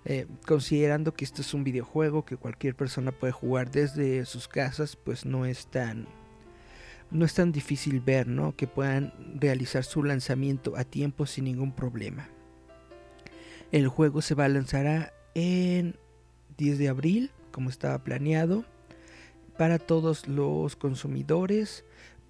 Eh, 0.07 0.27
considerando 0.47 1.15
que 1.15 1.25
esto 1.25 1.41
es 1.41 1.55
un 1.55 1.65
videojuego 1.65 2.25
que 2.25 2.37
cualquier 2.37 2.75
persona 2.75 3.11
puede 3.11 3.33
jugar 3.33 3.71
desde 3.71 4.27
sus 4.27 4.49
casas, 4.49 4.97
pues 4.97 5.25
no 5.25 5.47
es 5.47 5.67
tan 5.67 6.07
no 7.11 7.25
es 7.25 7.35
tan 7.35 7.53
difícil 7.53 8.01
ver, 8.01 8.27
¿no? 8.27 8.57
Que 8.57 8.67
puedan 8.67 9.13
realizar 9.39 9.85
su 9.85 10.03
lanzamiento 10.03 10.77
a 10.77 10.85
tiempo 10.85 11.27
sin 11.27 11.45
ningún 11.45 11.73
problema. 11.73 12.29
El 13.71 13.89
juego 13.89 14.21
se 14.21 14.35
lanzar 14.35 15.15
en 15.35 15.97
10 16.59 16.79
de 16.79 16.89
abril, 16.89 17.31
como 17.53 17.71
estaba 17.71 18.03
planeado, 18.03 18.65
para 19.57 19.79
todos 19.79 20.27
los 20.27 20.77
consumidores 20.77 21.85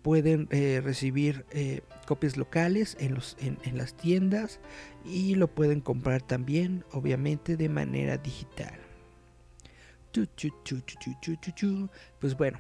pueden 0.05 0.49
eh, 0.51 0.83
recibir 0.85 1.47
eh, 1.51 1.81
copias 2.07 2.37
locales 2.37 2.95
en, 3.01 3.15
los, 3.15 3.39
en, 3.41 3.79
las 3.79 3.97
tiendas 3.97 4.61
y 5.03 5.35
lo 5.35 5.49
pueden 5.49 5.81
comprar 5.81 6.21
también, 6.21 6.85
obviamente, 6.93 7.57
de 7.57 7.71
manera 7.71 8.19
digital. 8.19 8.79
Pues 12.21 12.37
bueno, 12.37 12.59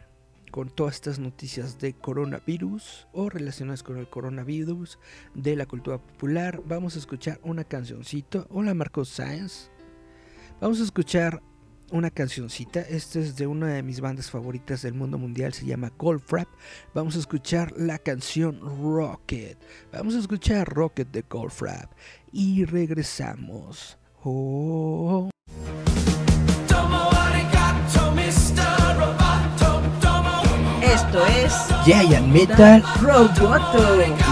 con 0.51 0.71
todas 0.71 0.95
estas 0.95 1.19
noticias 1.19 1.79
de 1.79 1.93
coronavirus 1.93 3.09
o 3.13 3.29
relacionadas 3.29 3.83
con 3.83 3.99
el 3.99 4.09
coronavirus 4.09 4.99
de 5.35 5.55
la 5.55 5.67
cultura 5.67 5.99
popular, 5.99 6.63
vamos 6.65 6.97
a 6.97 6.99
escuchar 6.99 7.41
una 7.43 7.65
cancioncito. 7.65 8.47
Hola 8.49 8.73
Marcos 8.73 9.11
Sáenz. 9.11 9.69
Vamos 10.63 10.81
a 10.81 10.85
escuchar 10.85 11.43
una 11.91 12.11
cancioncita. 12.11 12.81
Esta 12.81 13.19
es 13.19 13.37
de 13.37 13.47
una 13.47 13.69
de 13.69 13.83
mis 13.83 14.01
bandas 14.01 14.31
favoritas 14.31 14.83
del 14.83 14.95
mundo 14.95 15.19
mundial, 15.19 15.53
se 15.53 15.67
llama 15.67 15.93
Goldfrapp. 15.97 16.49
Vamos 16.95 17.17
a 17.17 17.19
escuchar 17.19 17.73
la 17.77 17.99
canción 17.99 18.61
Rocket. 18.61 19.59
Vamos 19.93 20.15
a 20.15 20.19
escuchar 20.19 20.69
Rocket 20.69 21.11
de 21.11 21.23
Goldfrapp 21.23 21.93
y 22.33 22.65
regresamos. 22.65 23.99
Oh. 24.23 25.31
Esto 30.83 31.27
es 31.27 31.53
Giant 31.85 32.29
Metal 32.29 32.83
Roboto. 33.01 34.24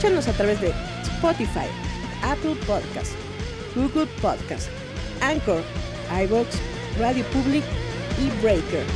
Escúchanos 0.00 0.28
a 0.28 0.32
través 0.32 0.58
de 0.62 0.72
Spotify, 1.02 1.68
Apple 2.22 2.56
Podcast, 2.66 3.12
Google 3.76 4.06
Podcast, 4.22 4.70
Anchor, 5.20 5.62
iVoox, 6.24 6.48
Radio 6.98 7.22
Public 7.26 7.62
y 8.18 8.30
Breaker. 8.40 8.86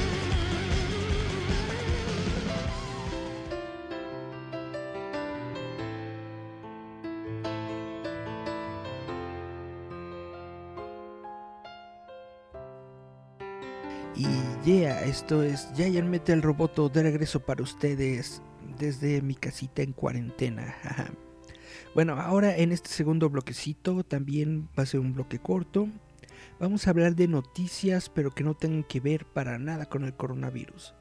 Y 14.17 14.27
yeah, 14.65 15.03
esto 15.05 15.43
es 15.43 15.69
Giant 15.77 16.09
Metal 16.09 16.41
Roboto 16.41 16.89
de 16.89 17.03
regreso 17.03 17.41
para 17.41 17.63
ustedes 17.63 18.41
desde 18.79 19.23
mi 19.23 19.35
casita 19.35 19.83
en 19.83 19.93
cuarentena. 19.93 20.75
bueno, 21.95 22.15
ahora 22.21 22.57
en 22.57 22.73
este 22.73 22.89
segundo 22.91 23.31
bloquecito 23.31 24.05
también 24.05 24.69
va 24.79 24.83
a 24.83 24.87
ser 24.87 25.01
un 25.01 25.15
bloque 25.15 25.39
corto. 25.39 25.89
Vamos 26.61 26.87
a 26.87 26.91
hablar 26.91 27.17
de 27.17 27.29
noticias, 27.29 28.09
pero 28.09 28.31
que 28.33 28.45
no 28.45 28.55
tengan 28.55 28.85
que 28.85 29.01
ver 29.01 29.27
para 29.27 29.59
nada 29.59 29.87
con 29.87 30.05
el 30.05 30.15
coronavirus. 30.15 30.95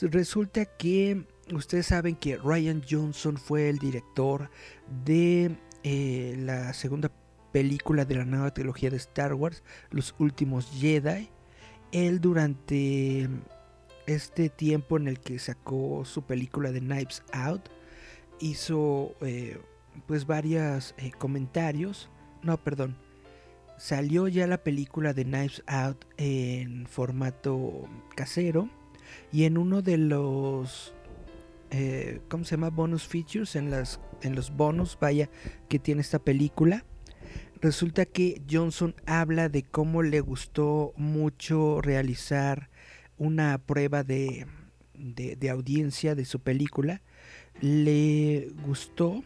Resulta 0.00 0.64
que 0.64 1.26
ustedes 1.52 1.86
saben 1.86 2.14
que 2.14 2.36
Ryan 2.36 2.82
Johnson 2.88 3.36
fue 3.36 3.68
el 3.68 3.78
director 3.78 4.50
de 5.04 5.56
eh, 5.82 6.36
la 6.38 6.72
segunda 6.72 7.10
película 7.52 8.04
de 8.04 8.16
la 8.16 8.24
nueva 8.24 8.54
trilogía 8.54 8.90
de 8.90 8.96
Star 8.98 9.34
Wars, 9.34 9.64
Los 9.90 10.14
Últimos 10.18 10.70
Jedi 10.70 11.30
él 11.92 12.20
durante 12.20 13.28
este 14.08 14.48
tiempo 14.48 14.96
en 14.96 15.08
el 15.08 15.20
que 15.20 15.38
sacó 15.38 16.04
su 16.04 16.22
película 16.22 16.72
de 16.72 16.80
Knives 16.80 17.22
Out 17.32 17.68
hizo 18.40 19.14
eh, 19.20 19.58
pues 20.06 20.26
varios 20.26 20.94
eh, 20.98 21.10
comentarios. 21.16 22.08
No 22.42 22.62
perdón. 22.62 22.96
Salió 23.76 24.26
ya 24.26 24.46
la 24.46 24.58
película 24.64 25.12
de 25.12 25.24
Knives 25.24 25.62
Out 25.66 26.04
en 26.16 26.86
formato 26.86 27.88
casero 28.16 28.68
y 29.32 29.44
en 29.44 29.56
uno 29.56 29.82
de 29.82 29.98
los 29.98 30.94
eh, 31.70 32.20
¿cómo 32.28 32.44
se 32.44 32.52
llama? 32.52 32.70
bonus 32.70 33.06
features 33.06 33.54
en 33.56 33.70
las 33.70 34.00
en 34.22 34.34
los 34.34 34.50
bonus 34.50 34.98
vaya 35.00 35.28
que 35.68 35.78
tiene 35.78 36.00
esta 36.00 36.18
película. 36.18 36.84
Resulta 37.60 38.04
que 38.04 38.40
Johnson 38.48 38.94
habla 39.06 39.48
de 39.48 39.64
cómo 39.64 40.02
le 40.02 40.20
gustó 40.20 40.92
mucho 40.96 41.80
realizar 41.82 42.70
una 43.18 43.58
prueba 43.58 44.02
de, 44.04 44.46
de, 44.94 45.50
audiencia 45.50 46.14
de 46.14 46.24
su 46.24 46.40
película. 46.40 47.02
Le 47.60 48.50
gustó 48.64 49.22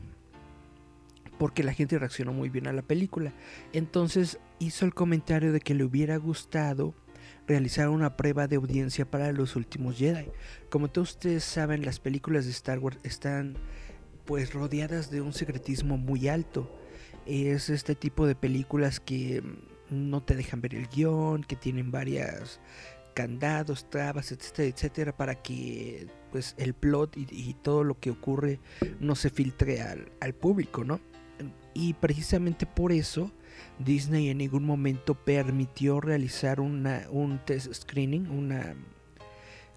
porque 1.39 1.63
la 1.63 1.75
gente 1.75 1.99
reaccionó 1.99 2.33
muy 2.33 2.49
bien 2.49 2.67
a 2.67 2.73
la 2.73 2.83
película. 2.83 3.33
Entonces 3.73 4.39
hizo 4.59 4.85
el 4.85 4.95
comentario 4.95 5.53
de 5.53 5.61
que 5.61 5.75
le 5.75 5.85
hubiera 5.85 6.17
gustado 6.17 6.95
realizar 7.47 7.89
una 7.89 8.17
prueba 8.17 8.47
de 8.47 8.57
audiencia 8.57 9.11
para 9.11 9.33
los 9.33 9.57
últimos 9.57 9.99
Jedi. 9.99 10.29
Como 10.71 10.91
todos 10.91 11.11
ustedes 11.11 11.45
saben, 11.45 11.85
las 11.85 12.01
películas 12.01 12.45
de 12.45 12.53
Star 12.53 12.79
Wars 12.79 12.99
están 13.03 13.57
pues 14.25 14.55
rodeadas 14.55 15.11
de 15.11 15.21
un 15.21 15.33
secretismo 15.33 15.99
muy 15.99 16.29
alto 16.29 16.71
es 17.27 17.71
este 17.71 17.95
tipo 17.95 18.27
de 18.27 18.35
películas 18.35 19.01
que 19.01 19.43
no 19.91 20.23
te 20.23 20.35
dejan 20.35 20.61
ver 20.61 20.75
el 20.75 20.89
guion, 20.89 21.45
que 21.45 21.57
tienen 21.57 21.91
varias 21.91 22.61
candados, 23.15 23.89
trabas, 23.89 24.33
etcétera, 24.33 24.69
etcétera, 24.69 25.17
para 25.17 25.35
que 25.37 26.07
pues 26.31 26.55
el 26.59 26.75
plot 26.75 27.17
y, 27.17 27.55
todo 27.63 27.85
lo 27.85 28.01
que 28.01 28.11
ocurre 28.11 28.59
no 29.01 29.15
se 29.15 29.31
filtre 29.31 29.83
al, 29.83 30.11
al, 30.21 30.35
público, 30.35 30.83
¿no? 30.83 31.01
Y 31.75 31.95
precisamente 31.95 32.67
por 32.67 32.93
eso 32.93 33.31
Disney 33.79 34.29
en 34.29 34.39
ningún 34.39 34.65
momento 34.65 35.15
permitió 35.15 36.01
realizar 36.01 36.61
una, 36.61 37.07
un 37.11 37.39
test 37.45 37.73
screening, 37.73 38.31
una 38.31 38.75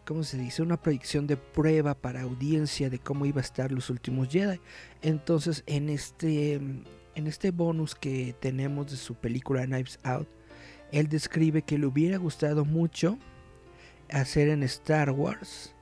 ¿cómo 0.06 0.24
se 0.24 0.38
dice? 0.38 0.62
Una 0.62 0.82
proyección 0.82 1.28
de 1.28 1.36
prueba 1.36 1.95
para 1.95 2.21
audiencia 2.21 2.89
de 2.89 3.00
cómo 3.00 3.26
iba 3.26 3.41
a 3.41 3.43
estar 3.43 3.71
los 3.71 3.89
últimos 3.89 4.30
Jedi. 4.30 4.60
Entonces, 5.02 5.63
en 5.65 5.89
este 5.89 6.54
en 6.54 7.28
este 7.28 7.52
bonus 7.52 7.95
que 7.95 8.36
tenemos 8.39 8.91
de 8.91 8.98
su 8.98 9.15
película 9.15 9.65
Knives 9.65 10.00
Out, 10.04 10.28
él 10.95 11.10
describe 11.10 11.62
que 11.62 11.77
le 11.77 11.88
hubiera 11.88 12.17
gustado 12.17 12.63
mucho 12.63 13.17
hacer 14.10 14.47
en 14.47 14.63
Star 14.63 15.12
Wars 15.12 15.75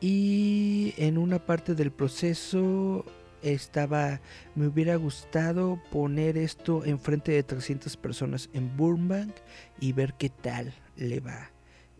y 0.00 0.92
en 0.98 1.16
una 1.16 1.38
parte 1.38 1.74
del 1.74 1.90
proceso 1.90 3.06
estaba 3.42 4.20
me 4.54 4.66
hubiera 4.66 4.96
gustado 4.96 5.80
poner 5.90 6.36
esto 6.36 6.84
enfrente 6.84 7.32
de 7.32 7.42
300 7.42 7.96
personas 7.96 8.50
en 8.52 8.76
Burbank 8.76 9.34
y 9.80 9.92
ver 9.92 10.14
qué 10.14 10.28
tal 10.28 10.74
le 10.96 11.20
va. 11.20 11.50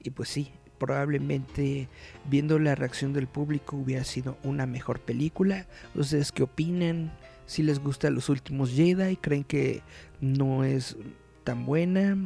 Y 0.02 0.10
pues 0.10 0.28
sí, 0.28 0.52
probablemente 0.78 1.88
viendo 2.28 2.58
la 2.58 2.74
reacción 2.74 3.14
del 3.14 3.26
público 3.26 3.76
hubiera 3.76 4.04
sido 4.04 4.36
una 4.42 4.66
mejor 4.66 5.00
película. 5.00 5.66
¿Ustedes 5.94 6.30
qué 6.30 6.42
opinan? 6.42 7.10
si 7.46 7.62
les 7.62 7.78
gusta 7.78 8.10
los 8.10 8.28
últimos 8.28 8.70
Jedi, 8.70 9.16
creen 9.16 9.44
que 9.44 9.82
no 10.20 10.64
es 10.64 10.96
tan 11.44 11.66
buena. 11.66 12.16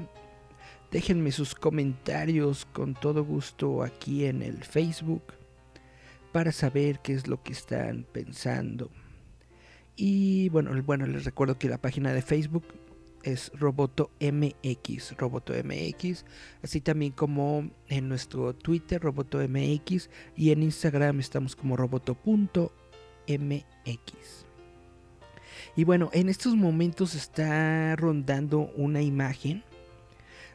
Déjenme 0.90 1.32
sus 1.32 1.54
comentarios 1.54 2.64
con 2.72 2.94
todo 2.94 3.24
gusto 3.24 3.82
aquí 3.82 4.24
en 4.24 4.42
el 4.42 4.64
Facebook 4.64 5.34
para 6.32 6.52
saber 6.52 7.00
qué 7.00 7.12
es 7.12 7.26
lo 7.26 7.42
que 7.42 7.52
están 7.52 8.06
pensando. 8.10 8.90
Y 9.96 10.48
bueno, 10.50 10.70
bueno, 10.84 11.06
les 11.06 11.24
recuerdo 11.24 11.58
que 11.58 11.68
la 11.68 11.78
página 11.78 12.12
de 12.12 12.22
Facebook 12.22 12.64
es 13.22 13.50
Roboto 13.54 14.10
MX, 14.20 15.16
Roboto 15.16 15.52
MX, 15.52 16.24
así 16.62 16.80
también 16.80 17.12
como 17.12 17.68
en 17.88 18.08
nuestro 18.08 18.54
Twitter 18.54 19.02
Roboto 19.02 19.38
MX 19.46 20.08
y 20.36 20.52
en 20.52 20.62
Instagram 20.62 21.20
estamos 21.20 21.56
como 21.56 21.76
roboto.mx. 21.76 22.68
Y 25.76 25.84
bueno, 25.84 26.10
en 26.12 26.28
estos 26.28 26.56
momentos 26.56 27.14
está 27.14 27.94
rondando 27.96 28.70
una 28.76 29.02
imagen 29.02 29.62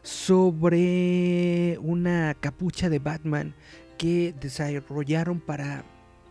sobre 0.02 1.78
una 1.82 2.36
capucha 2.40 2.90
de 2.90 3.00
Batman 3.00 3.56
que 3.98 4.34
desarrollaron 4.40 5.40
para 5.40 5.86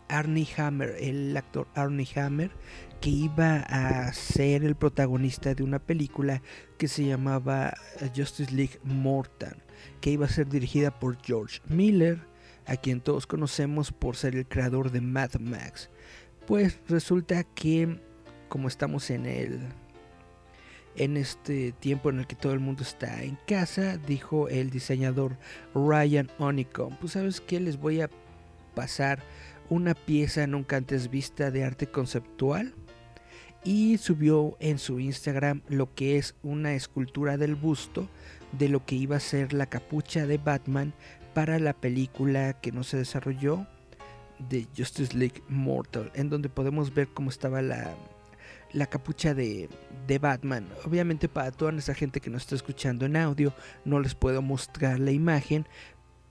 Arnie 0.08 0.46
Hammer, 0.58 0.96
el 1.00 1.34
actor 1.36 1.66
Arnie 1.74 2.08
Hammer, 2.16 2.50
que 3.00 3.10
iba 3.10 3.60
a 3.60 4.12
ser 4.12 4.62
el 4.62 4.76
protagonista 4.76 5.54
de 5.54 5.62
una 5.62 5.78
película 5.78 6.42
que 6.76 6.86
se 6.86 7.06
llamaba 7.06 7.74
Justice 8.14 8.54
League 8.54 8.78
Mortal, 8.84 9.56
que 10.00 10.10
iba 10.10 10.26
a 10.26 10.28
ser 10.28 10.48
dirigida 10.48 11.00
por 11.00 11.16
George 11.22 11.60
Miller, 11.66 12.20
a 12.66 12.76
quien 12.76 13.00
todos 13.00 13.26
conocemos 13.26 13.90
por 13.90 14.16
ser 14.16 14.36
el 14.36 14.46
creador 14.46 14.92
de 14.92 15.00
Mad 15.00 15.34
Max. 15.40 15.90
Pues 16.46 16.78
resulta 16.88 17.42
que 17.42 18.00
como 18.52 18.68
estamos 18.68 19.08
en 19.08 19.24
el 19.24 19.60
en 20.96 21.16
este 21.16 21.72
tiempo 21.72 22.10
en 22.10 22.18
el 22.18 22.26
que 22.26 22.36
todo 22.36 22.52
el 22.52 22.60
mundo 22.60 22.82
está 22.82 23.22
en 23.22 23.38
casa, 23.46 23.96
dijo 23.96 24.50
el 24.50 24.68
diseñador 24.68 25.38
Ryan 25.74 26.30
Onicom, 26.38 26.94
pues 26.98 27.12
sabes 27.12 27.40
que 27.40 27.60
les 27.60 27.80
voy 27.80 28.02
a 28.02 28.10
pasar 28.74 29.22
una 29.70 29.94
pieza 29.94 30.46
nunca 30.46 30.76
antes 30.76 31.10
vista 31.10 31.50
de 31.50 31.64
arte 31.64 31.86
conceptual. 31.86 32.74
Y 33.64 33.96
subió 33.96 34.58
en 34.60 34.78
su 34.78 35.00
Instagram 35.00 35.62
lo 35.68 35.94
que 35.94 36.18
es 36.18 36.34
una 36.42 36.74
escultura 36.74 37.38
del 37.38 37.54
busto 37.54 38.06
de 38.58 38.68
lo 38.68 38.84
que 38.84 38.96
iba 38.96 39.16
a 39.16 39.20
ser 39.20 39.54
la 39.54 39.64
capucha 39.64 40.26
de 40.26 40.36
Batman 40.36 40.92
para 41.32 41.58
la 41.58 41.72
película 41.72 42.60
que 42.60 42.70
no 42.70 42.84
se 42.84 42.98
desarrolló 42.98 43.66
de 44.50 44.66
Justice 44.76 45.16
League 45.16 45.42
Mortal, 45.48 46.12
en 46.14 46.28
donde 46.28 46.50
podemos 46.50 46.92
ver 46.92 47.08
cómo 47.08 47.30
estaba 47.30 47.62
la 47.62 47.94
la 48.72 48.86
capucha 48.86 49.34
de, 49.34 49.68
de, 50.06 50.18
Batman. 50.18 50.68
Obviamente 50.84 51.28
para 51.28 51.50
toda 51.50 51.72
nuestra 51.72 51.94
gente 51.94 52.20
que 52.20 52.30
nos 52.30 52.42
está 52.42 52.54
escuchando 52.54 53.06
en 53.06 53.16
audio 53.16 53.54
no 53.84 54.00
les 54.00 54.14
puedo 54.14 54.42
mostrar 54.42 54.98
la 54.98 55.10
imagen, 55.10 55.66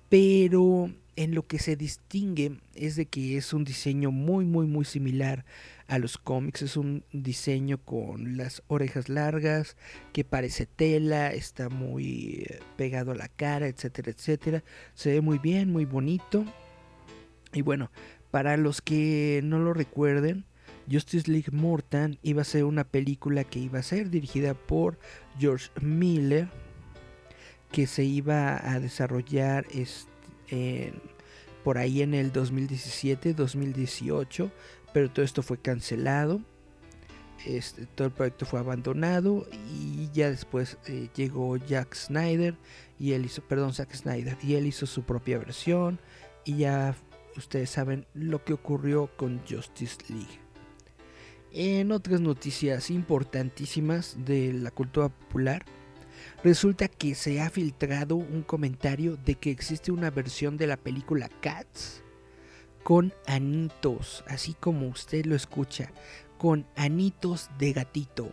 pero 0.10 0.92
en 1.16 1.36
lo 1.36 1.46
que 1.46 1.60
se 1.60 1.76
distingue 1.76 2.60
es 2.74 2.96
de 2.96 3.06
que 3.06 3.38
es 3.38 3.54
un 3.54 3.64
diseño 3.64 4.12
muy 4.12 4.46
muy 4.46 4.66
muy 4.66 4.86
similar 4.86 5.46
a 5.92 6.00
los 6.00 6.18
cómics, 6.18 6.62
es 6.62 6.78
un 6.78 7.04
diseño 7.12 7.78
con 7.78 8.38
las 8.38 8.64
orejas 8.68 9.10
largas, 9.10 9.76
que 10.14 10.24
parece 10.24 10.66
tela, 10.66 11.34
está 11.34 11.68
muy 11.68 12.46
eh, 12.48 12.60
pegado 12.78 13.12
a 13.12 13.16
la 13.16 13.28
cara, 13.28 13.68
etcétera, 13.68 14.12
etcétera. 14.12 14.64
Se 14.94 15.12
ve 15.12 15.20
muy 15.20 15.38
bien, 15.38 15.70
muy 15.70 15.84
bonito. 15.84 16.46
Y 17.52 17.62
bueno, 17.62 17.92
para 18.32 18.56
los 18.56 18.82
que 18.82 19.42
no 19.44 19.60
lo 19.60 19.74
recuerden, 19.74 20.46
Justice 20.89 21.30
League 21.30 21.52
Mortal 21.52 22.20
iba 22.24 22.41
a 22.41 22.46
ser 22.46 22.63
una 22.63 22.84
película 22.84 23.44
que 23.44 23.60
iba 23.60 23.80
a 23.80 23.84
ser 23.84 24.10
dirigida 24.10 24.54
por 24.54 24.98
George 25.39 25.70
Miller, 25.82 26.50
que 27.72 27.88
se 27.88 28.04
iba 28.04 28.72
a 28.72 28.80
desarrollar 28.80 29.65
por 31.63 31.78
ahí 31.78 32.02
en 32.02 32.13
el 32.13 32.34
2017-2018, 32.34 34.52
pero 34.94 35.12
todo 35.12 35.26
esto 35.26 35.44
fue 35.44 35.58
cancelado. 35.58 36.41
Este, 37.46 37.86
todo 37.88 38.08
el 38.08 38.13
proyecto 38.13 38.46
fue 38.46 38.60
abandonado 38.60 39.48
y 39.67 40.10
ya 40.13 40.30
después 40.30 40.78
eh, 40.86 41.10
llegó 41.15 41.58
Jack 41.58 41.96
Snyder 41.96 42.56
y 43.00 43.13
él 43.13 43.26
hizo, 43.26 43.41
perdón, 43.41 43.74
Zack 43.74 43.96
Snyder 43.96 44.38
y 44.44 44.54
él 44.54 44.67
hizo 44.67 44.86
su 44.86 45.02
propia 45.04 45.39
versión 45.39 46.00
y 46.46 46.58
ya 46.58 46.96
ustedes 47.36 47.72
saben 47.72 48.06
lo 48.13 48.44
que 48.44 48.54
ocurrió 48.54 49.10
con 49.17 49.41
Justice 49.48 49.98
League. 50.10 50.41
En 51.54 51.92
otras 51.92 52.22
noticias 52.22 52.90
importantísimas 52.90 54.16
de 54.26 54.54
la 54.54 54.72
cultura 54.72 55.10
popular, 55.10 55.66
resulta 56.46 56.88
que 56.88 57.14
se 57.14 57.42
ha 57.42 57.50
filtrado 57.50 58.16
un 58.16 58.42
comentario 58.44 59.18
de 59.18 59.36
que 59.36 59.52
existe 59.52 59.92
una 59.92 60.12
versión 60.12 60.56
de 60.56 60.68
la 60.68 60.78
película 60.78 61.28
Cats 61.42 62.04
con 62.84 63.14
anitos, 63.28 64.24
así 64.28 64.54
como 64.54 64.88
usted 64.88 65.26
lo 65.26 65.36
escucha, 65.36 65.92
con 66.38 66.66
anitos 66.78 67.50
de 67.60 67.74
gatito. 67.74 68.32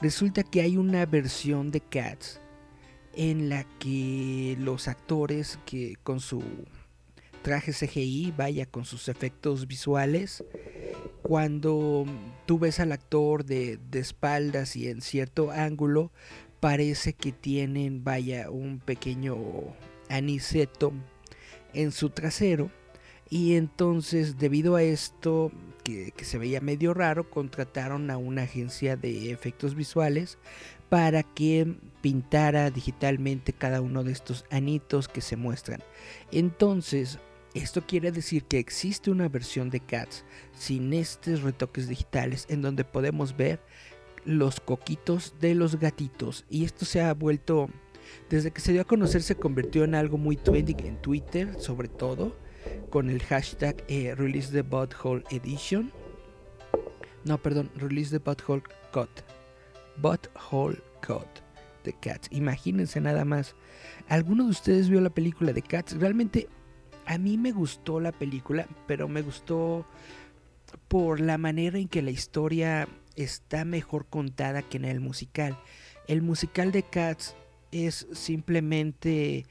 Resulta 0.00 0.44
que 0.44 0.60
hay 0.60 0.76
una 0.76 1.06
versión 1.06 1.72
de 1.72 1.80
Cats 1.80 2.40
en 3.14 3.48
la 3.48 3.64
que 3.80 4.56
los 4.60 4.86
actores 4.86 5.58
que 5.66 5.96
con 6.04 6.20
su 6.20 6.40
traje 7.44 7.72
CGI, 7.72 8.32
vaya 8.36 8.66
con 8.66 8.84
sus 8.84 9.08
efectos 9.08 9.68
visuales, 9.68 10.42
cuando 11.22 12.06
tú 12.46 12.58
ves 12.58 12.80
al 12.80 12.90
actor 12.90 13.44
de, 13.44 13.78
de 13.90 13.98
espaldas 14.00 14.74
y 14.74 14.88
en 14.88 15.02
cierto 15.02 15.50
ángulo, 15.52 16.10
parece 16.58 17.12
que 17.12 17.32
tienen, 17.32 18.02
vaya, 18.02 18.50
un 18.50 18.80
pequeño 18.80 19.36
aniceto 20.08 20.92
en 21.74 21.92
su 21.92 22.08
trasero 22.10 22.70
y 23.30 23.56
entonces, 23.56 24.38
debido 24.38 24.76
a 24.76 24.82
esto, 24.82 25.50
que, 25.82 26.12
se 26.22 26.38
veía 26.38 26.60
medio 26.60 26.94
raro, 26.94 27.30
contrataron 27.30 28.10
a 28.10 28.16
una 28.16 28.42
agencia 28.42 28.96
de 28.96 29.30
efectos 29.30 29.74
visuales 29.74 30.38
para 30.88 31.22
que 31.22 31.74
pintara 32.00 32.70
digitalmente 32.70 33.52
cada 33.52 33.80
uno 33.80 34.04
de 34.04 34.12
estos 34.12 34.44
anitos 34.50 35.08
que 35.08 35.20
se 35.20 35.36
muestran. 35.36 35.82
Entonces, 36.30 37.18
esto 37.54 37.82
quiere 37.86 38.10
decir 38.10 38.44
que 38.44 38.58
existe 38.58 39.10
una 39.10 39.28
versión 39.28 39.70
de 39.70 39.80
Cats 39.80 40.24
sin 40.52 40.92
estos 40.92 41.42
retoques 41.42 41.88
digitales 41.88 42.46
en 42.48 42.62
donde 42.62 42.84
podemos 42.84 43.36
ver 43.36 43.60
los 44.24 44.60
coquitos 44.60 45.34
de 45.40 45.54
los 45.54 45.78
gatitos. 45.78 46.44
Y 46.50 46.64
esto 46.64 46.84
se 46.84 47.00
ha 47.00 47.14
vuelto, 47.14 47.68
desde 48.28 48.50
que 48.50 48.60
se 48.60 48.72
dio 48.72 48.82
a 48.82 48.86
conocer, 48.86 49.22
se 49.22 49.36
convirtió 49.36 49.84
en 49.84 49.94
algo 49.94 50.18
muy 50.18 50.36
trending 50.36 50.80
en 50.80 51.00
Twitter, 51.00 51.54
sobre 51.60 51.88
todo 51.88 52.36
con 52.90 53.10
el 53.10 53.22
hashtag 53.22 53.84
eh, 53.88 54.14
Release 54.16 54.50
the 54.50 54.62
Butthole 54.62 55.22
Edition. 55.30 55.92
No, 57.24 57.38
perdón, 57.38 57.70
Release 57.76 58.10
the 58.10 58.18
Butthole 58.18 58.62
Cut. 58.92 59.10
Butthole 59.96 60.82
Cut 61.06 61.28
de 61.84 61.92
Cats. 61.92 62.28
Imagínense 62.30 63.00
nada 63.00 63.24
más. 63.24 63.54
¿Alguno 64.08 64.44
de 64.44 64.50
ustedes 64.50 64.88
vio 64.88 65.00
la 65.00 65.10
película 65.10 65.52
de 65.52 65.62
Cats? 65.62 65.96
Realmente 65.98 66.48
a 67.06 67.18
mí 67.18 67.36
me 67.38 67.52
gustó 67.52 68.00
la 68.00 68.12
película, 68.12 68.66
pero 68.86 69.08
me 69.08 69.22
gustó 69.22 69.86
por 70.88 71.20
la 71.20 71.38
manera 71.38 71.78
en 71.78 71.88
que 71.88 72.02
la 72.02 72.10
historia 72.10 72.88
está 73.16 73.64
mejor 73.64 74.06
contada 74.06 74.62
que 74.62 74.76
en 74.76 74.84
el 74.84 75.00
musical. 75.00 75.58
El 76.08 76.22
musical 76.22 76.72
de 76.72 76.82
Cats 76.82 77.36
es 77.70 78.06
simplemente 78.12 79.46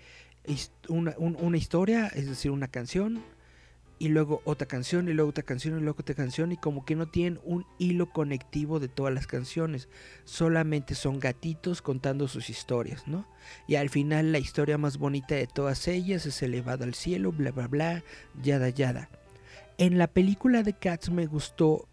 una, 0.89 1.15
una, 1.17 1.57
historia, 1.57 2.07
es 2.07 2.27
decir, 2.27 2.51
una 2.51 2.67
canción, 2.67 3.23
y 4.03 4.09
luego 4.09 4.41
otra 4.43 4.67
canción, 4.67 5.07
y 5.07 5.13
luego 5.13 5.29
otra 5.29 5.45
canción, 5.45 5.77
y 5.77 5.81
luego 5.81 6.01
otra 6.01 6.13
canción, 6.13 6.51
y 6.51 6.57
como 6.57 6.83
que 6.83 6.93
no 6.93 7.07
tienen 7.07 7.39
un 7.45 7.65
hilo 7.77 8.09
conectivo 8.09 8.81
de 8.81 8.89
todas 8.89 9.13
las 9.13 9.27
canciones, 9.27 9.87
solamente 10.25 10.93
son 10.93 11.21
gatitos 11.21 11.81
contando 11.81 12.27
sus 12.27 12.49
historias, 12.49 13.07
¿no? 13.07 13.25
Y 13.65 13.75
al 13.75 13.89
final 13.89 14.33
la 14.33 14.39
historia 14.39 14.77
más 14.77 14.97
bonita 14.97 15.35
de 15.35 15.47
todas 15.47 15.87
ellas 15.87 16.25
es 16.25 16.43
elevado 16.43 16.83
al 16.83 16.95
cielo, 16.95 17.31
bla, 17.31 17.51
bla, 17.51 17.67
bla, 17.69 18.03
yada, 18.41 18.67
yada. 18.67 19.07
En 19.77 19.97
la 19.97 20.07
película 20.07 20.63
de 20.63 20.73
Cats 20.73 21.09
me 21.09 21.25
gustó 21.25 21.87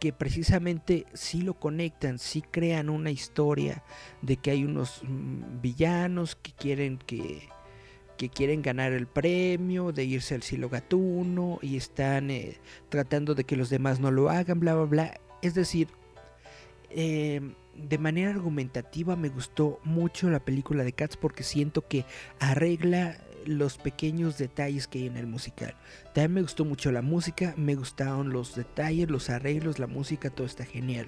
que 0.00 0.12
precisamente 0.12 1.06
si 1.14 1.40
lo 1.40 1.54
conectan, 1.54 2.18
si 2.18 2.42
crean 2.42 2.90
una 2.90 3.10
historia 3.10 3.82
de 4.20 4.36
que 4.36 4.50
hay 4.50 4.64
unos 4.64 5.00
mm, 5.02 5.62
villanos 5.62 6.36
que 6.36 6.52
quieren 6.52 6.98
que 6.98 7.48
que 8.16 8.28
quieren 8.28 8.62
ganar 8.62 8.92
el 8.92 9.06
premio, 9.06 9.92
de 9.92 10.04
irse 10.04 10.34
al 10.34 10.42
silo 10.42 10.68
gatuno 10.68 11.58
y 11.62 11.76
están 11.76 12.30
eh, 12.30 12.58
tratando 12.88 13.34
de 13.34 13.44
que 13.44 13.56
los 13.56 13.70
demás 13.70 14.00
no 14.00 14.10
lo 14.10 14.30
hagan, 14.30 14.60
bla, 14.60 14.74
bla, 14.74 14.84
bla. 14.84 15.20
Es 15.42 15.54
decir, 15.54 15.88
eh, 16.90 17.40
de 17.76 17.98
manera 17.98 18.30
argumentativa 18.30 19.16
me 19.16 19.28
gustó 19.28 19.80
mucho 19.84 20.30
la 20.30 20.44
película 20.44 20.84
de 20.84 20.92
Cats 20.92 21.16
porque 21.16 21.42
siento 21.42 21.86
que 21.86 22.04
arregla 22.38 23.18
los 23.46 23.76
pequeños 23.76 24.38
detalles 24.38 24.86
que 24.86 25.00
hay 25.00 25.06
en 25.06 25.16
el 25.16 25.26
musical. 25.26 25.74
También 26.14 26.34
me 26.34 26.42
gustó 26.42 26.64
mucho 26.64 26.92
la 26.92 27.02
música, 27.02 27.54
me 27.56 27.74
gustaron 27.74 28.32
los 28.32 28.54
detalles, 28.54 29.10
los 29.10 29.30
arreglos, 29.30 29.78
la 29.78 29.86
música, 29.86 30.30
todo 30.30 30.46
está 30.46 30.64
genial. 30.64 31.06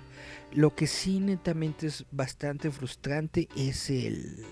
Lo 0.52 0.74
que 0.74 0.86
sí 0.86 1.20
netamente 1.20 1.86
es 1.86 2.04
bastante 2.10 2.70
frustrante 2.70 3.48
es 3.56 3.90
el 3.90 4.44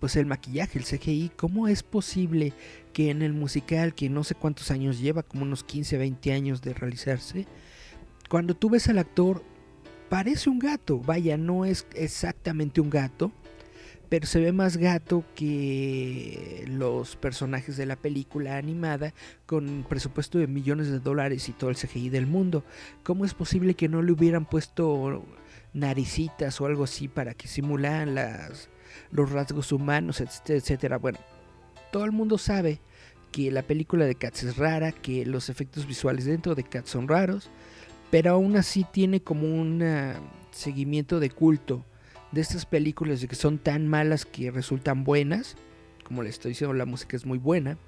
pues 0.00 0.16
el 0.16 0.26
maquillaje, 0.26 0.78
el 0.78 0.84
CGI, 0.84 1.32
¿cómo 1.36 1.68
es 1.68 1.82
posible 1.82 2.52
que 2.92 3.10
en 3.10 3.22
el 3.22 3.32
musical, 3.32 3.94
que 3.94 4.08
no 4.08 4.24
sé 4.24 4.34
cuántos 4.34 4.70
años 4.70 5.00
lleva, 5.00 5.22
como 5.22 5.42
unos 5.42 5.64
15, 5.64 5.98
20 5.98 6.32
años 6.32 6.62
de 6.62 6.74
realizarse, 6.74 7.46
cuando 8.28 8.54
tú 8.54 8.70
ves 8.70 8.88
al 8.88 8.98
actor, 8.98 9.42
parece 10.08 10.50
un 10.50 10.58
gato, 10.58 10.98
vaya, 11.00 11.36
no 11.36 11.64
es 11.64 11.86
exactamente 11.94 12.80
un 12.80 12.90
gato, 12.90 13.32
pero 14.08 14.26
se 14.26 14.40
ve 14.40 14.52
más 14.52 14.76
gato 14.76 15.24
que 15.34 16.64
los 16.66 17.16
personajes 17.16 17.76
de 17.76 17.86
la 17.86 17.96
película 17.96 18.56
animada 18.56 19.12
con 19.46 19.84
presupuesto 19.88 20.38
de 20.38 20.46
millones 20.46 20.90
de 20.90 20.98
dólares 20.98 21.48
y 21.48 21.52
todo 21.52 21.70
el 21.70 21.76
CGI 21.76 22.08
del 22.08 22.26
mundo. 22.26 22.64
¿Cómo 23.02 23.24
es 23.24 23.34
posible 23.34 23.74
que 23.74 23.88
no 23.88 24.00
le 24.00 24.12
hubieran 24.12 24.46
puesto 24.46 25.22
naricitas 25.74 26.58
o 26.60 26.66
algo 26.66 26.84
así 26.84 27.08
para 27.08 27.34
que 27.34 27.48
simularan 27.48 28.14
las 28.14 28.70
los 29.10 29.30
rasgos 29.30 29.72
humanos, 29.72 30.20
etcétera. 30.20 30.98
Bueno, 30.98 31.18
todo 31.92 32.04
el 32.04 32.12
mundo 32.12 32.38
sabe 32.38 32.80
que 33.32 33.50
la 33.50 33.62
película 33.62 34.06
de 34.06 34.14
Cats 34.14 34.42
es 34.44 34.56
rara, 34.56 34.92
que 34.92 35.26
los 35.26 35.48
efectos 35.48 35.86
visuales 35.86 36.24
dentro 36.24 36.54
de 36.54 36.64
Cats 36.64 36.90
son 36.90 37.08
raros, 37.08 37.50
pero 38.10 38.32
aún 38.32 38.56
así 38.56 38.84
tiene 38.90 39.20
como 39.20 39.46
un 39.46 39.82
seguimiento 40.50 41.20
de 41.20 41.30
culto 41.30 41.84
de 42.32 42.40
estas 42.40 42.66
películas 42.66 43.20
de 43.20 43.28
que 43.28 43.36
son 43.36 43.58
tan 43.58 43.88
malas 43.88 44.24
que 44.24 44.50
resultan 44.50 45.04
buenas. 45.04 45.56
Como 46.04 46.22
les 46.22 46.34
estoy 46.34 46.50
diciendo, 46.50 46.74
la 46.74 46.86
música 46.86 47.16
es 47.16 47.26
muy 47.26 47.38
buena. 47.38 47.78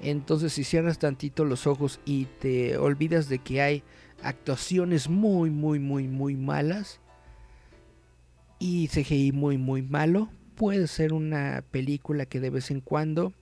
Entonces 0.00 0.52
si 0.52 0.64
cierras 0.64 0.98
tantito 0.98 1.44
los 1.44 1.66
ojos 1.66 2.00
y 2.04 2.26
te 2.40 2.76
olvidas 2.78 3.28
de 3.28 3.40
que 3.40 3.62
hay 3.62 3.82
actuaciones 4.22 5.08
muy, 5.08 5.50
muy, 5.50 5.78
muy, 5.78 6.06
muy 6.06 6.36
malas, 6.36 7.00
y 8.58 8.88
CGI 8.88 9.32
muy 9.32 9.58
muy 9.58 9.82
malo, 9.82 10.28
puede 10.54 10.86
ser 10.86 11.12
una 11.12 11.64
película 11.70 12.26
que 12.26 12.40
de 12.40 12.50
vez 12.50 12.70
en 12.70 12.80
cuando 12.80 13.32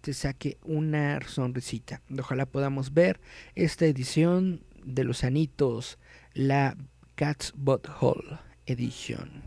te 0.00 0.14
saque 0.14 0.58
una 0.64 1.20
sonrisita. 1.26 2.02
Ojalá 2.18 2.46
podamos 2.46 2.94
ver 2.94 3.20
esta 3.54 3.86
edición 3.86 4.62
de 4.84 5.04
los 5.04 5.24
anitos, 5.24 5.98
la 6.34 6.76
Cat's 7.14 7.52
Hall 8.00 8.40
Edition. 8.66 9.42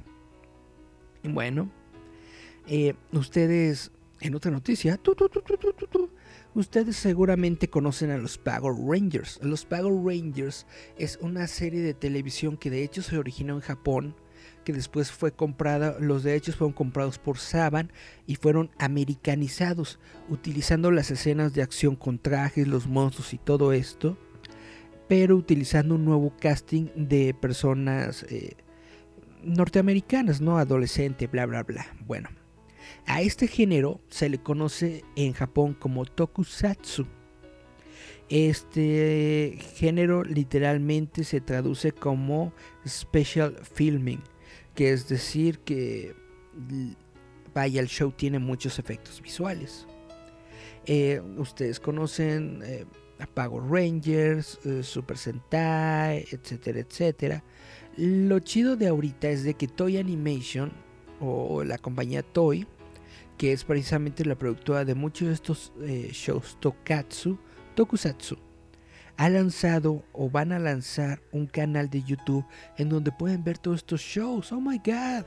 Y 1.23 1.29
bueno, 1.29 1.71
eh, 2.67 2.93
ustedes, 3.11 3.91
en 4.19 4.35
otra 4.35 4.51
noticia, 4.51 4.99
ustedes 6.53 6.95
seguramente 6.95 7.69
conocen 7.69 8.11
a 8.11 8.17
los 8.17 8.37
Power 8.37 8.73
Rangers. 8.87 9.39
Los 9.41 9.65
Power 9.65 10.03
Rangers 10.03 10.65
es 10.97 11.17
una 11.21 11.47
serie 11.47 11.81
de 11.81 11.93
televisión 11.93 12.57
que 12.57 12.69
de 12.69 12.83
hecho 12.83 13.01
se 13.01 13.17
originó 13.17 13.55
en 13.55 13.61
Japón 13.61 14.15
que 14.63 14.73
después 14.73 15.11
fue 15.11 15.31
comprada, 15.31 15.97
los 15.99 16.23
derechos 16.23 16.55
fueron 16.55 16.73
comprados 16.73 17.17
por 17.17 17.37
Saban 17.37 17.91
y 18.27 18.35
fueron 18.35 18.71
americanizados, 18.79 19.99
utilizando 20.29 20.91
las 20.91 21.11
escenas 21.11 21.53
de 21.53 21.61
acción 21.61 21.95
con 21.95 22.19
trajes, 22.19 22.67
los 22.67 22.87
monstruos 22.87 23.33
y 23.33 23.37
todo 23.37 23.73
esto, 23.73 24.17
pero 25.07 25.35
utilizando 25.35 25.95
un 25.95 26.05
nuevo 26.05 26.33
casting 26.39 26.87
de 26.95 27.33
personas 27.33 28.23
eh, 28.29 28.55
norteamericanas, 29.43 30.41
¿no? 30.41 30.57
Adolescente, 30.57 31.27
bla, 31.27 31.45
bla, 31.45 31.63
bla. 31.63 31.85
Bueno, 32.05 32.29
a 33.05 33.21
este 33.21 33.47
género 33.47 33.99
se 34.09 34.29
le 34.29 34.37
conoce 34.37 35.03
en 35.15 35.33
Japón 35.33 35.73
como 35.73 36.05
tokusatsu. 36.05 37.07
Este 38.29 39.57
género 39.75 40.23
literalmente 40.23 41.25
se 41.25 41.41
traduce 41.41 41.91
como 41.91 42.53
special 42.87 43.57
filming 43.63 44.21
que 44.81 44.91
es 44.91 45.07
decir 45.07 45.59
que 45.59 46.15
vaya 47.53 47.81
el 47.81 47.87
show 47.87 48.11
tiene 48.11 48.39
muchos 48.39 48.79
efectos 48.79 49.21
visuales. 49.21 49.85
Eh, 50.87 51.21
ustedes 51.37 51.79
conocen 51.79 52.63
eh, 52.65 52.87
Power 53.35 53.61
Rangers, 53.61 54.57
eh, 54.65 54.81
Super 54.81 55.19
Sentai, 55.19 56.25
etcétera, 56.31 56.79
etcétera. 56.79 57.43
Lo 57.95 58.39
chido 58.39 58.75
de 58.75 58.87
ahorita 58.87 59.29
es 59.29 59.43
de 59.43 59.53
que 59.53 59.67
Toy 59.67 59.97
Animation 59.97 60.71
o 61.19 61.63
la 61.63 61.77
compañía 61.77 62.23
Toy, 62.23 62.65
que 63.37 63.51
es 63.51 63.63
precisamente 63.63 64.25
la 64.25 64.35
productora 64.35 64.83
de 64.83 64.95
muchos 64.95 65.27
de 65.27 65.33
estos 65.35 65.73
eh, 65.83 66.09
shows 66.11 66.57
Tokatsu, 66.59 67.37
Tokusatsu, 67.75 68.35
ha 69.17 69.29
lanzado 69.29 70.03
o 70.13 70.29
van 70.29 70.51
a 70.51 70.59
lanzar 70.59 71.21
un 71.31 71.47
canal 71.47 71.89
de 71.89 72.03
YouTube 72.03 72.45
en 72.77 72.89
donde 72.89 73.11
pueden 73.11 73.43
ver 73.43 73.57
todos 73.57 73.77
estos 73.77 74.01
shows. 74.01 74.51
Oh 74.51 74.61
my 74.61 74.77
god. 74.77 75.25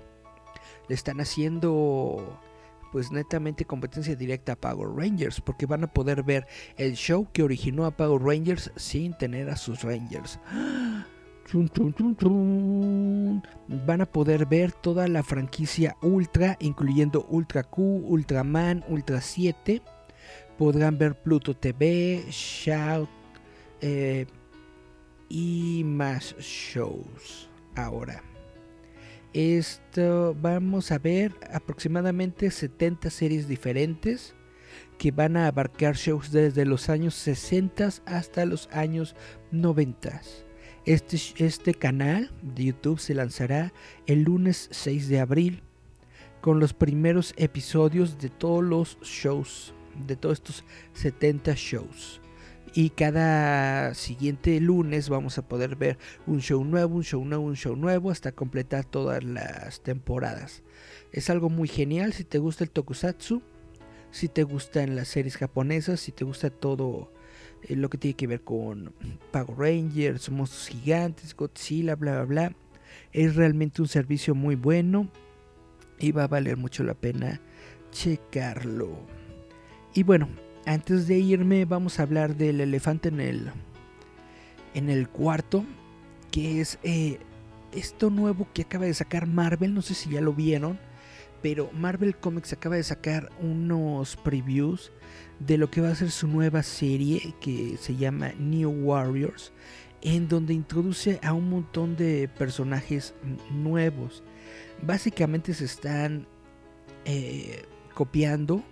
Le 0.88 0.94
están 0.94 1.20
haciendo 1.20 2.40
pues 2.92 3.10
netamente 3.10 3.64
competencia 3.64 4.14
directa 4.14 4.52
a 4.52 4.56
Power 4.56 4.88
Rangers 4.96 5.40
porque 5.40 5.66
van 5.66 5.82
a 5.82 5.92
poder 5.92 6.22
ver 6.22 6.46
el 6.76 6.94
show 6.94 7.26
que 7.32 7.42
originó 7.42 7.86
a 7.86 7.90
Power 7.90 8.22
Rangers 8.22 8.70
sin 8.76 9.14
tener 9.18 9.50
a 9.50 9.56
sus 9.56 9.82
Rangers. 9.82 10.38
Van 13.86 14.00
a 14.00 14.06
poder 14.06 14.46
ver 14.46 14.72
toda 14.72 15.08
la 15.08 15.22
franquicia 15.22 15.96
Ultra, 16.00 16.56
incluyendo 16.58 17.26
Ultra 17.28 17.62
Q, 17.64 17.82
Ultraman, 17.82 18.82
Ultra 18.88 19.20
7. 19.20 19.82
Podrán 20.56 20.96
ver 20.98 21.20
Pluto 21.20 21.54
TV, 21.54 22.24
Shout 22.30 23.08
eh, 23.86 24.24
y 25.28 25.82
más 25.84 26.34
shows 26.38 27.50
ahora. 27.76 28.22
Esto 29.34 30.34
vamos 30.40 30.90
a 30.90 30.98
ver 30.98 31.34
aproximadamente 31.52 32.50
70 32.50 33.10
series 33.10 33.46
diferentes 33.46 34.34
que 34.96 35.10
van 35.10 35.36
a 35.36 35.48
abarcar 35.48 35.96
shows 35.96 36.32
desde 36.32 36.64
los 36.64 36.88
años 36.88 37.14
60 37.14 37.90
hasta 38.06 38.46
los 38.46 38.70
años 38.72 39.16
90. 39.50 40.22
Este, 40.86 41.18
este 41.44 41.74
canal 41.74 42.32
de 42.40 42.64
YouTube 42.64 43.00
se 43.00 43.12
lanzará 43.12 43.74
el 44.06 44.22
lunes 44.22 44.68
6 44.72 45.08
de 45.08 45.20
abril 45.20 45.62
con 46.40 46.58
los 46.58 46.72
primeros 46.72 47.34
episodios 47.36 48.18
de 48.18 48.30
todos 48.30 48.64
los 48.64 48.98
shows, 49.02 49.74
de 50.06 50.16
todos 50.16 50.38
estos 50.38 50.64
70 50.94 51.52
shows. 51.54 52.22
Y 52.76 52.90
cada 52.90 53.94
siguiente 53.94 54.58
lunes 54.60 55.08
vamos 55.08 55.38
a 55.38 55.46
poder 55.46 55.76
ver 55.76 55.96
un 56.26 56.40
show 56.40 56.64
nuevo, 56.64 56.96
un 56.96 57.04
show 57.04 57.24
nuevo, 57.24 57.44
un 57.44 57.54
show 57.54 57.76
nuevo 57.76 58.10
hasta 58.10 58.32
completar 58.32 58.84
todas 58.84 59.22
las 59.22 59.80
temporadas. 59.80 60.64
Es 61.12 61.30
algo 61.30 61.48
muy 61.50 61.68
genial 61.68 62.12
si 62.12 62.24
te 62.24 62.38
gusta 62.38 62.64
el 62.64 62.70
tokusatsu, 62.70 63.42
si 64.10 64.28
te 64.28 64.42
gustan 64.42 64.96
las 64.96 65.06
series 65.06 65.36
japonesas, 65.36 66.00
si 66.00 66.10
te 66.10 66.24
gusta 66.24 66.50
todo 66.50 67.12
eh, 67.62 67.76
lo 67.76 67.88
que 67.90 67.98
tiene 67.98 68.16
que 68.16 68.26
ver 68.26 68.40
con 68.40 68.92
Power 69.30 69.56
Rangers, 69.56 70.28
monstruos 70.30 70.66
gigantes, 70.66 71.36
Godzilla, 71.36 71.94
bla, 71.94 72.14
bla, 72.14 72.24
bla. 72.24 72.56
Es 73.12 73.36
realmente 73.36 73.82
un 73.82 73.88
servicio 73.88 74.34
muy 74.34 74.56
bueno 74.56 75.08
y 76.00 76.10
va 76.10 76.24
a 76.24 76.28
valer 76.28 76.56
mucho 76.56 76.82
la 76.82 76.94
pena 76.94 77.40
checarlo. 77.92 78.98
Y 79.94 80.02
bueno, 80.02 80.28
antes 80.66 81.06
de 81.06 81.18
irme 81.18 81.64
vamos 81.64 81.98
a 81.98 82.04
hablar 82.04 82.36
del 82.36 82.60
elefante 82.60 83.08
en 83.08 83.20
el, 83.20 83.50
en 84.74 84.90
el 84.90 85.08
cuarto, 85.08 85.64
que 86.30 86.60
es 86.60 86.78
eh, 86.82 87.18
esto 87.72 88.10
nuevo 88.10 88.48
que 88.52 88.62
acaba 88.62 88.86
de 88.86 88.94
sacar 88.94 89.26
Marvel, 89.26 89.74
no 89.74 89.82
sé 89.82 89.94
si 89.94 90.10
ya 90.10 90.20
lo 90.20 90.32
vieron, 90.32 90.78
pero 91.42 91.70
Marvel 91.72 92.16
Comics 92.16 92.52
acaba 92.54 92.76
de 92.76 92.82
sacar 92.82 93.30
unos 93.40 94.16
previews 94.16 94.92
de 95.40 95.58
lo 95.58 95.70
que 95.70 95.80
va 95.80 95.90
a 95.90 95.94
ser 95.94 96.10
su 96.10 96.26
nueva 96.26 96.62
serie 96.62 97.34
que 97.40 97.76
se 97.78 97.96
llama 97.96 98.32
New 98.38 98.70
Warriors, 98.70 99.52
en 100.00 100.28
donde 100.28 100.54
introduce 100.54 101.20
a 101.22 101.32
un 101.32 101.50
montón 101.50 101.96
de 101.96 102.28
personajes 102.28 103.14
nuevos. 103.50 104.22
Básicamente 104.82 105.52
se 105.54 105.66
están 105.66 106.26
eh, 107.04 107.64
copiando 107.94 108.62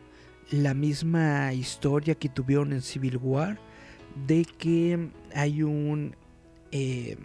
la 0.52 0.74
misma 0.74 1.52
historia 1.54 2.14
que 2.14 2.28
tuvieron 2.28 2.72
en 2.72 2.82
Civil 2.82 3.16
War, 3.16 3.58
de 4.26 4.44
que 4.44 5.10
hay 5.34 5.62
un... 5.62 6.14
Eh, 6.70 7.16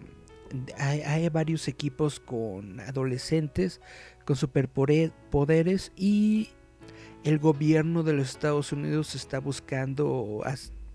hay, 0.78 1.28
varios 1.28 1.68
equipos 1.68 2.22
con 2.22 2.80
adolescentes 2.80 3.82
con 4.24 4.38
superpoderes 4.38 5.92
y 5.98 6.50
el 7.26 7.38
gobierno 7.38 8.04
de 8.04 8.14
los 8.14 8.30
Estados 8.30 8.72
Unidos 8.72 9.14
está 9.14 9.40
buscando 9.40 10.42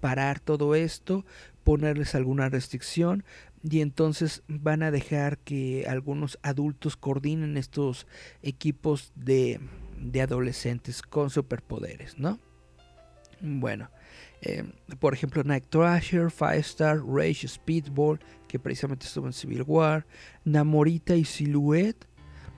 parar 0.00 0.40
todo 0.40 0.74
esto, 0.74 1.26
ponerles 1.64 2.14
alguna 2.14 2.48
restricción 2.48 3.24
y 3.62 3.80
entonces 3.82 4.42
van 4.48 4.82
a 4.82 4.90
dejar 4.90 5.38
que 5.38 5.86
algunos 5.86 6.38
adultos 6.42 6.96
coordinen 6.96 7.56
estos 7.56 8.06
equipos 8.42 9.12
de 9.14 9.60
de 10.02 10.22
adolescentes 10.22 11.02
con 11.02 11.30
superpoderes, 11.30 12.18
¿no? 12.18 12.38
Bueno, 13.40 13.88
eh, 14.40 14.64
por 15.00 15.14
ejemplo, 15.14 15.42
Night 15.44 15.64
Thrasher, 15.68 16.30
Firestar, 16.30 17.00
Rage, 17.04 17.48
Speedball, 17.48 18.20
que 18.48 18.58
precisamente 18.58 19.06
estuvo 19.06 19.26
en 19.26 19.32
Civil 19.32 19.62
War, 19.66 20.06
Namorita 20.44 21.16
y 21.16 21.24
Silhouette 21.24 22.06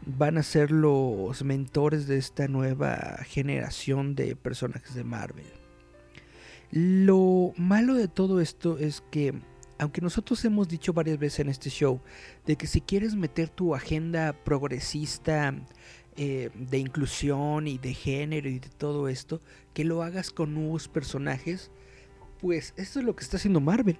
van 0.06 0.36
a 0.38 0.42
ser 0.42 0.70
los 0.70 1.42
mentores 1.42 2.06
de 2.06 2.18
esta 2.18 2.48
nueva 2.48 3.18
generación 3.24 4.14
de 4.14 4.36
personajes 4.36 4.94
de 4.94 5.04
Marvel. 5.04 5.46
Lo 6.70 7.52
malo 7.56 7.94
de 7.94 8.08
todo 8.08 8.40
esto 8.40 8.78
es 8.78 9.02
que, 9.10 9.34
aunque 9.78 10.00
nosotros 10.00 10.44
hemos 10.44 10.68
dicho 10.68 10.92
varias 10.92 11.18
veces 11.18 11.40
en 11.40 11.48
este 11.48 11.70
show, 11.70 12.00
de 12.46 12.56
que 12.56 12.66
si 12.66 12.80
quieres 12.80 13.14
meter 13.14 13.48
tu 13.48 13.74
agenda 13.74 14.32
progresista, 14.44 15.54
eh, 16.16 16.50
de 16.54 16.78
inclusión 16.78 17.66
y 17.66 17.78
de 17.78 17.92
género 17.92 18.48
y 18.48 18.58
de 18.58 18.68
todo 18.68 19.08
esto, 19.08 19.40
que 19.72 19.84
lo 19.84 20.02
hagas 20.02 20.30
con 20.30 20.54
nuevos 20.54 20.88
personajes, 20.88 21.70
pues 22.40 22.74
esto 22.76 23.00
es 23.00 23.04
lo 23.04 23.16
que 23.16 23.24
está 23.24 23.36
haciendo 23.36 23.60
Marvel. 23.60 23.98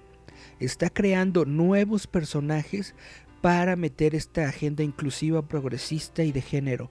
Está 0.59 0.89
creando 0.89 1.45
nuevos 1.45 2.07
personajes 2.07 2.95
para 3.41 3.75
meter 3.75 4.15
esta 4.15 4.47
agenda 4.47 4.83
inclusiva, 4.83 5.47
progresista 5.47 6.23
y 6.23 6.31
de 6.31 6.41
género. 6.41 6.89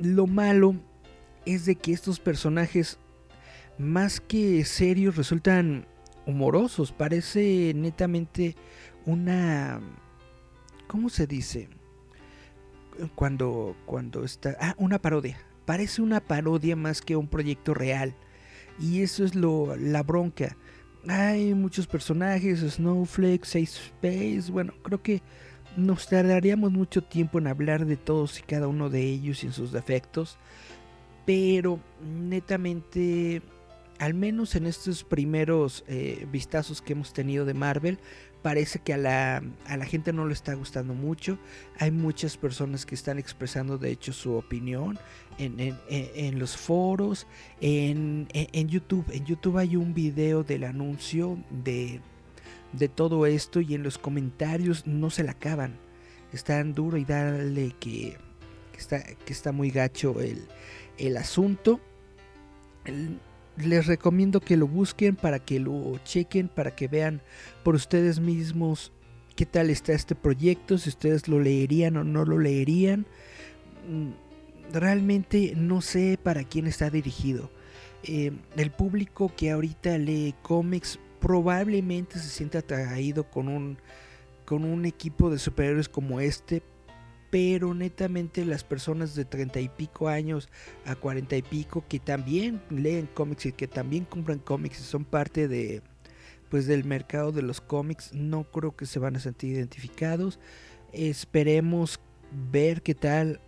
Lo 0.00 0.26
malo 0.26 0.76
es 1.44 1.66
de 1.66 1.74
que 1.74 1.92
estos 1.92 2.20
personajes, 2.20 2.98
más 3.78 4.20
que 4.20 4.64
serios, 4.64 5.16
resultan 5.16 5.86
humorosos. 6.26 6.92
Parece 6.92 7.72
netamente 7.74 8.54
una... 9.06 9.80
¿Cómo 10.86 11.08
se 11.08 11.26
dice? 11.26 11.68
Cuando, 13.14 13.76
cuando 13.86 14.24
está... 14.24 14.56
Ah, 14.60 14.74
una 14.78 15.00
parodia. 15.00 15.38
Parece 15.64 16.02
una 16.02 16.20
parodia 16.20 16.76
más 16.76 17.00
que 17.00 17.16
un 17.16 17.28
proyecto 17.28 17.74
real. 17.74 18.14
Y 18.78 19.02
eso 19.02 19.24
es 19.24 19.34
lo, 19.34 19.76
la 19.76 20.02
bronca. 20.02 20.56
Hay 21.08 21.54
muchos 21.54 21.86
personajes, 21.86 22.60
Snowflake, 22.60 23.44
Safe 23.44 23.62
Space. 23.62 24.50
Bueno, 24.50 24.72
creo 24.82 25.02
que 25.02 25.22
nos 25.76 26.06
tardaríamos 26.08 26.70
mucho 26.70 27.02
tiempo 27.02 27.38
en 27.38 27.46
hablar 27.46 27.86
de 27.86 27.96
todos 27.96 28.38
y 28.38 28.42
cada 28.42 28.68
uno 28.68 28.90
de 28.90 29.02
ellos 29.02 29.42
y 29.42 29.46
en 29.46 29.52
sus 29.52 29.72
defectos. 29.72 30.38
Pero 31.24 31.80
netamente, 32.02 33.42
al 33.98 34.14
menos 34.14 34.54
en 34.54 34.66
estos 34.66 35.04
primeros 35.04 35.84
eh, 35.86 36.26
vistazos 36.30 36.82
que 36.82 36.92
hemos 36.92 37.12
tenido 37.12 37.44
de 37.44 37.54
Marvel, 37.54 37.98
parece 38.42 38.80
que 38.80 38.92
a 38.92 38.98
la, 38.98 39.42
a 39.66 39.76
la, 39.76 39.84
gente 39.86 40.12
no 40.12 40.26
le 40.26 40.32
está 40.32 40.54
gustando 40.54 40.94
mucho. 40.94 41.38
Hay 41.78 41.90
muchas 41.90 42.36
personas 42.36 42.84
que 42.84 42.94
están 42.94 43.18
expresando 43.18 43.78
de 43.78 43.90
hecho 43.90 44.12
su 44.12 44.34
opinión 44.34 44.98
en, 45.38 45.58
en, 45.60 45.78
en 45.88 46.38
los 46.38 46.56
foros, 46.56 47.26
en, 47.60 48.28
en, 48.32 48.68
YouTube. 48.68 49.06
En 49.12 49.24
YouTube 49.24 49.58
hay 49.58 49.76
un 49.76 49.94
video 49.94 50.42
del 50.42 50.64
anuncio 50.64 51.38
de, 51.50 52.00
de, 52.72 52.88
todo 52.88 53.26
esto 53.26 53.60
y 53.60 53.74
en 53.74 53.82
los 53.82 53.96
comentarios 53.96 54.86
no 54.86 55.10
se 55.10 55.22
la 55.22 55.32
acaban. 55.32 55.78
Están 56.32 56.74
duro 56.74 56.96
y 56.96 57.04
darle 57.04 57.74
que, 57.78 58.16
que, 58.72 58.78
está, 58.78 59.02
que 59.02 59.32
está 59.32 59.52
muy 59.52 59.70
gacho 59.70 60.20
el, 60.20 60.46
el 60.98 61.16
asunto. 61.16 61.80
El, 62.84 63.20
les 63.56 63.86
recomiendo 63.86 64.40
que 64.40 64.56
lo 64.56 64.66
busquen 64.66 65.16
para 65.16 65.38
que 65.38 65.60
lo 65.60 65.98
chequen, 66.04 66.48
para 66.48 66.74
que 66.74 66.88
vean 66.88 67.20
por 67.62 67.74
ustedes 67.74 68.20
mismos 68.20 68.92
qué 69.36 69.46
tal 69.46 69.70
está 69.70 69.92
este 69.92 70.14
proyecto, 70.14 70.78
si 70.78 70.88
ustedes 70.88 71.28
lo 71.28 71.40
leerían 71.40 71.96
o 71.96 72.04
no 72.04 72.24
lo 72.24 72.38
leerían. 72.38 73.06
Mm, 73.88 74.10
realmente 74.72 75.54
no 75.56 75.80
sé 75.80 76.18
para 76.22 76.44
quién 76.44 76.66
está 76.66 76.90
dirigido. 76.90 77.50
Eh, 78.04 78.32
el 78.56 78.70
público 78.70 79.32
que 79.36 79.50
ahorita 79.50 79.96
lee 79.98 80.34
cómics 80.42 80.98
probablemente 81.20 82.18
se 82.18 82.28
sienta 82.28 82.58
atraído 82.58 83.30
con 83.30 83.48
un, 83.48 83.78
con 84.44 84.64
un 84.64 84.84
equipo 84.86 85.30
de 85.30 85.38
superhéroes 85.38 85.88
como 85.88 86.20
este, 86.20 86.62
pero 87.32 87.72
netamente 87.72 88.44
las 88.44 88.62
personas 88.62 89.14
de 89.14 89.24
treinta 89.24 89.58
y 89.58 89.70
pico 89.70 90.08
años 90.08 90.50
a 90.84 90.94
cuarenta 90.94 91.34
y 91.34 91.40
pico 91.40 91.82
que 91.88 91.98
también 91.98 92.60
leen 92.68 93.08
cómics 93.14 93.46
y 93.46 93.52
que 93.52 93.66
también 93.66 94.04
compran 94.04 94.38
cómics 94.38 94.80
y 94.80 94.82
son 94.82 95.06
parte 95.06 95.48
de 95.48 95.80
pues 96.50 96.66
del 96.66 96.84
mercado 96.84 97.32
de 97.32 97.40
los 97.40 97.62
cómics 97.62 98.12
no 98.12 98.44
creo 98.44 98.76
que 98.76 98.84
se 98.84 98.98
van 98.98 99.16
a 99.16 99.20
sentir 99.20 99.54
identificados. 99.54 100.38
Esperemos 100.92 102.00
ver 102.52 102.82
qué 102.82 102.94
tal, 102.94 103.40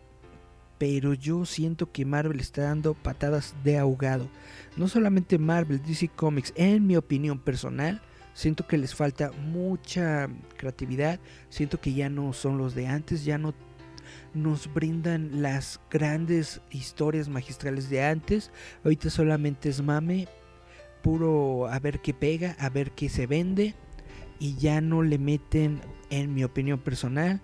pero 0.78 1.12
yo 1.12 1.44
siento 1.44 1.92
que 1.92 2.06
Marvel 2.06 2.40
está 2.40 2.62
dando 2.62 2.94
patadas 2.94 3.54
de 3.64 3.76
ahogado. 3.76 4.30
No 4.78 4.88
solamente 4.88 5.36
Marvel, 5.36 5.82
DC 5.82 6.08
Comics, 6.08 6.54
en 6.56 6.86
mi 6.86 6.96
opinión 6.96 7.38
personal, 7.38 8.00
siento 8.32 8.66
que 8.66 8.78
les 8.78 8.94
falta 8.94 9.30
mucha 9.32 10.30
creatividad, 10.56 11.20
siento 11.50 11.78
que 11.82 11.92
ya 11.92 12.08
no 12.08 12.32
son 12.32 12.56
los 12.56 12.74
de 12.74 12.86
antes, 12.86 13.26
ya 13.26 13.36
no 13.36 13.52
nos 14.34 14.72
brindan 14.72 15.42
las 15.42 15.80
grandes 15.90 16.60
historias 16.70 17.28
magistrales 17.28 17.90
de 17.90 18.02
antes. 18.02 18.50
Ahorita 18.84 19.10
solamente 19.10 19.68
es 19.68 19.82
mame, 19.82 20.28
puro 21.02 21.68
a 21.68 21.78
ver 21.78 22.00
qué 22.00 22.14
pega, 22.14 22.56
a 22.58 22.68
ver 22.68 22.92
qué 22.92 23.08
se 23.08 23.26
vende. 23.26 23.74
Y 24.38 24.56
ya 24.56 24.80
no 24.80 25.02
le 25.02 25.18
meten, 25.18 25.80
en 26.10 26.34
mi 26.34 26.44
opinión 26.44 26.80
personal, 26.80 27.40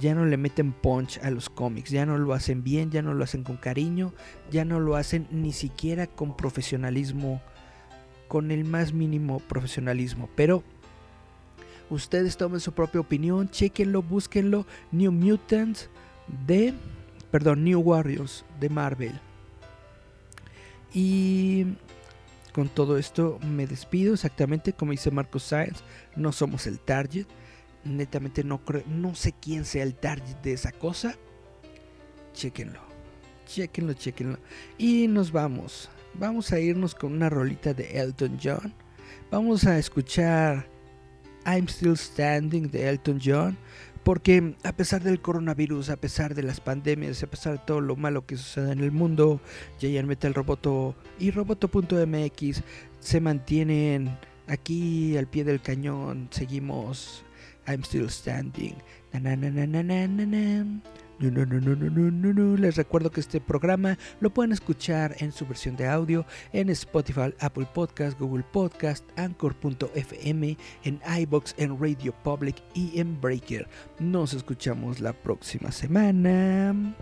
ya 0.00 0.14
no 0.14 0.24
le 0.24 0.36
meten 0.36 0.72
punch 0.72 1.18
a 1.22 1.30
los 1.30 1.50
cómics. 1.50 1.90
Ya 1.90 2.06
no 2.06 2.18
lo 2.18 2.32
hacen 2.32 2.62
bien, 2.62 2.90
ya 2.90 3.02
no 3.02 3.14
lo 3.14 3.24
hacen 3.24 3.44
con 3.44 3.56
cariño, 3.56 4.14
ya 4.50 4.64
no 4.64 4.80
lo 4.80 4.96
hacen 4.96 5.26
ni 5.30 5.52
siquiera 5.52 6.06
con 6.06 6.36
profesionalismo, 6.36 7.42
con 8.28 8.50
el 8.50 8.64
más 8.64 8.92
mínimo 8.92 9.40
profesionalismo. 9.40 10.30
Pero 10.34 10.64
ustedes 11.92 12.36
tomen 12.36 12.60
su 12.60 12.72
propia 12.72 13.00
opinión, 13.00 13.50
chequenlo, 13.50 14.02
búsquenlo. 14.02 14.66
New 14.90 15.12
Mutants 15.12 15.88
de, 16.46 16.74
perdón, 17.30 17.64
New 17.64 17.80
Warriors 17.80 18.44
de 18.58 18.68
Marvel. 18.68 19.20
Y 20.94 21.66
con 22.52 22.68
todo 22.68 22.98
esto 22.98 23.38
me 23.42 23.66
despido 23.66 24.14
exactamente 24.14 24.72
como 24.72 24.92
dice 24.92 25.10
Marcos 25.10 25.44
Sáenz, 25.44 25.82
no 26.16 26.32
somos 26.32 26.66
el 26.66 26.80
target. 26.80 27.26
Netamente 27.84 28.44
no 28.44 28.64
creo, 28.64 28.84
no 28.86 29.14
sé 29.14 29.34
quién 29.40 29.64
sea 29.64 29.82
el 29.82 29.94
target 29.94 30.36
de 30.42 30.52
esa 30.52 30.72
cosa. 30.72 31.16
Chequenlo. 32.32 32.80
Chequenlo, 33.46 33.92
chequenlo. 33.94 34.38
Y 34.78 35.08
nos 35.08 35.32
vamos. 35.32 35.90
Vamos 36.14 36.52
a 36.52 36.60
irnos 36.60 36.94
con 36.94 37.12
una 37.12 37.28
rolita 37.28 37.74
de 37.74 37.98
Elton 37.98 38.38
John. 38.42 38.72
Vamos 39.30 39.64
a 39.64 39.78
escuchar 39.78 40.71
I'm 41.44 41.66
Still 41.68 41.96
Standing 41.96 42.70
de 42.70 42.88
Elton 42.88 43.20
John. 43.22 43.56
Porque 44.04 44.56
a 44.64 44.72
pesar 44.72 45.02
del 45.02 45.20
coronavirus, 45.20 45.90
a 45.90 45.96
pesar 45.96 46.34
de 46.34 46.42
las 46.42 46.60
pandemias, 46.60 47.22
a 47.22 47.28
pesar 47.28 47.52
de 47.52 47.64
todo 47.64 47.80
lo 47.80 47.94
malo 47.94 48.26
que 48.26 48.36
sucede 48.36 48.72
en 48.72 48.80
el 48.80 48.90
mundo, 48.90 49.40
Giant 49.78 50.08
Metal 50.08 50.34
Roboto 50.34 50.96
y 51.20 51.30
Roboto.mx 51.30 52.62
se 52.98 53.20
mantienen 53.20 54.16
aquí 54.48 55.16
al 55.16 55.28
pie 55.28 55.44
del 55.44 55.62
cañón. 55.62 56.28
Seguimos 56.30 57.24
I'm 57.68 57.84
Still 57.84 58.10
Standing. 58.10 58.74
Na, 59.12 59.36
na, 59.36 59.50
na. 59.50 60.82
Les 61.20 62.76
recuerdo 62.76 63.10
que 63.10 63.20
este 63.20 63.40
programa 63.40 63.98
lo 64.20 64.30
pueden 64.30 64.52
escuchar 64.52 65.14
en 65.18 65.32
su 65.32 65.46
versión 65.46 65.76
de 65.76 65.88
audio 65.88 66.26
en 66.52 66.68
Spotify, 66.70 67.34
Apple 67.40 67.66
Podcast, 67.72 68.18
Google 68.18 68.44
Podcast, 68.52 69.04
Anchor.fm, 69.16 70.56
en 70.84 71.00
iBox, 71.20 71.54
en 71.58 71.78
Radio 71.78 72.12
Public 72.22 72.56
y 72.74 72.98
en 72.98 73.20
Breaker. 73.20 73.68
Nos 73.98 74.34
escuchamos 74.34 75.00
la 75.00 75.12
próxima 75.12 75.70
semana. 75.70 76.94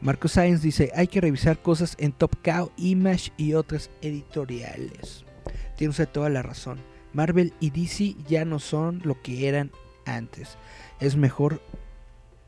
Marco 0.00 0.28
Sáenz 0.28 0.60
dice, 0.60 0.90
hay 0.94 1.06
que 1.06 1.20
revisar 1.20 1.62
cosas 1.62 1.96
en 1.98 2.12
Top 2.12 2.36
Cow, 2.42 2.70
Image 2.76 3.32
y 3.36 3.54
otras 3.54 3.90
editoriales. 4.02 5.24
Tiene 5.76 5.90
usted 5.90 6.08
toda 6.08 6.28
la 6.28 6.42
razón. 6.42 6.78
Marvel 7.12 7.52
y 7.60 7.70
DC 7.70 8.16
ya 8.28 8.44
no 8.44 8.58
son 8.58 9.00
lo 9.04 9.22
que 9.22 9.48
eran 9.48 9.70
antes. 10.04 10.58
Es 11.00 11.16
mejor 11.16 11.60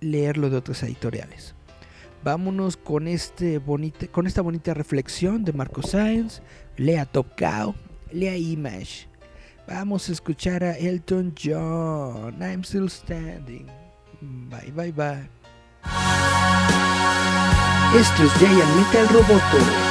leerlo 0.01 0.51
de 0.51 0.57
otras 0.57 0.83
editoriales. 0.83 1.55
Vámonos 2.23 2.77
con, 2.77 3.07
este 3.07 3.59
bonita, 3.59 4.09
con 4.09 4.27
esta 4.27 4.43
bonita 4.43 4.75
reflexión 4.75 5.45
de 5.45 5.53
Marco 5.53 5.83
Sáenz. 5.83 6.43
Lea 6.77 7.05
Top 7.05 7.27
Cow, 7.37 7.75
lea 8.11 8.37
Image. 8.37 9.09
Vamos 9.69 10.09
a 10.09 10.13
escuchar 10.13 10.63
a 10.63 10.77
Elton 10.77 11.35
John. 11.41 12.37
I'm 12.41 12.63
still 12.63 12.89
standing. 12.89 13.67
Bye, 14.21 14.73
bye, 14.73 14.93
bye. 14.93 15.29
Esto 17.99 18.25
es 18.25 18.39
Giant 18.39 18.77
Metal 18.77 19.09
Roboto. 19.09 19.86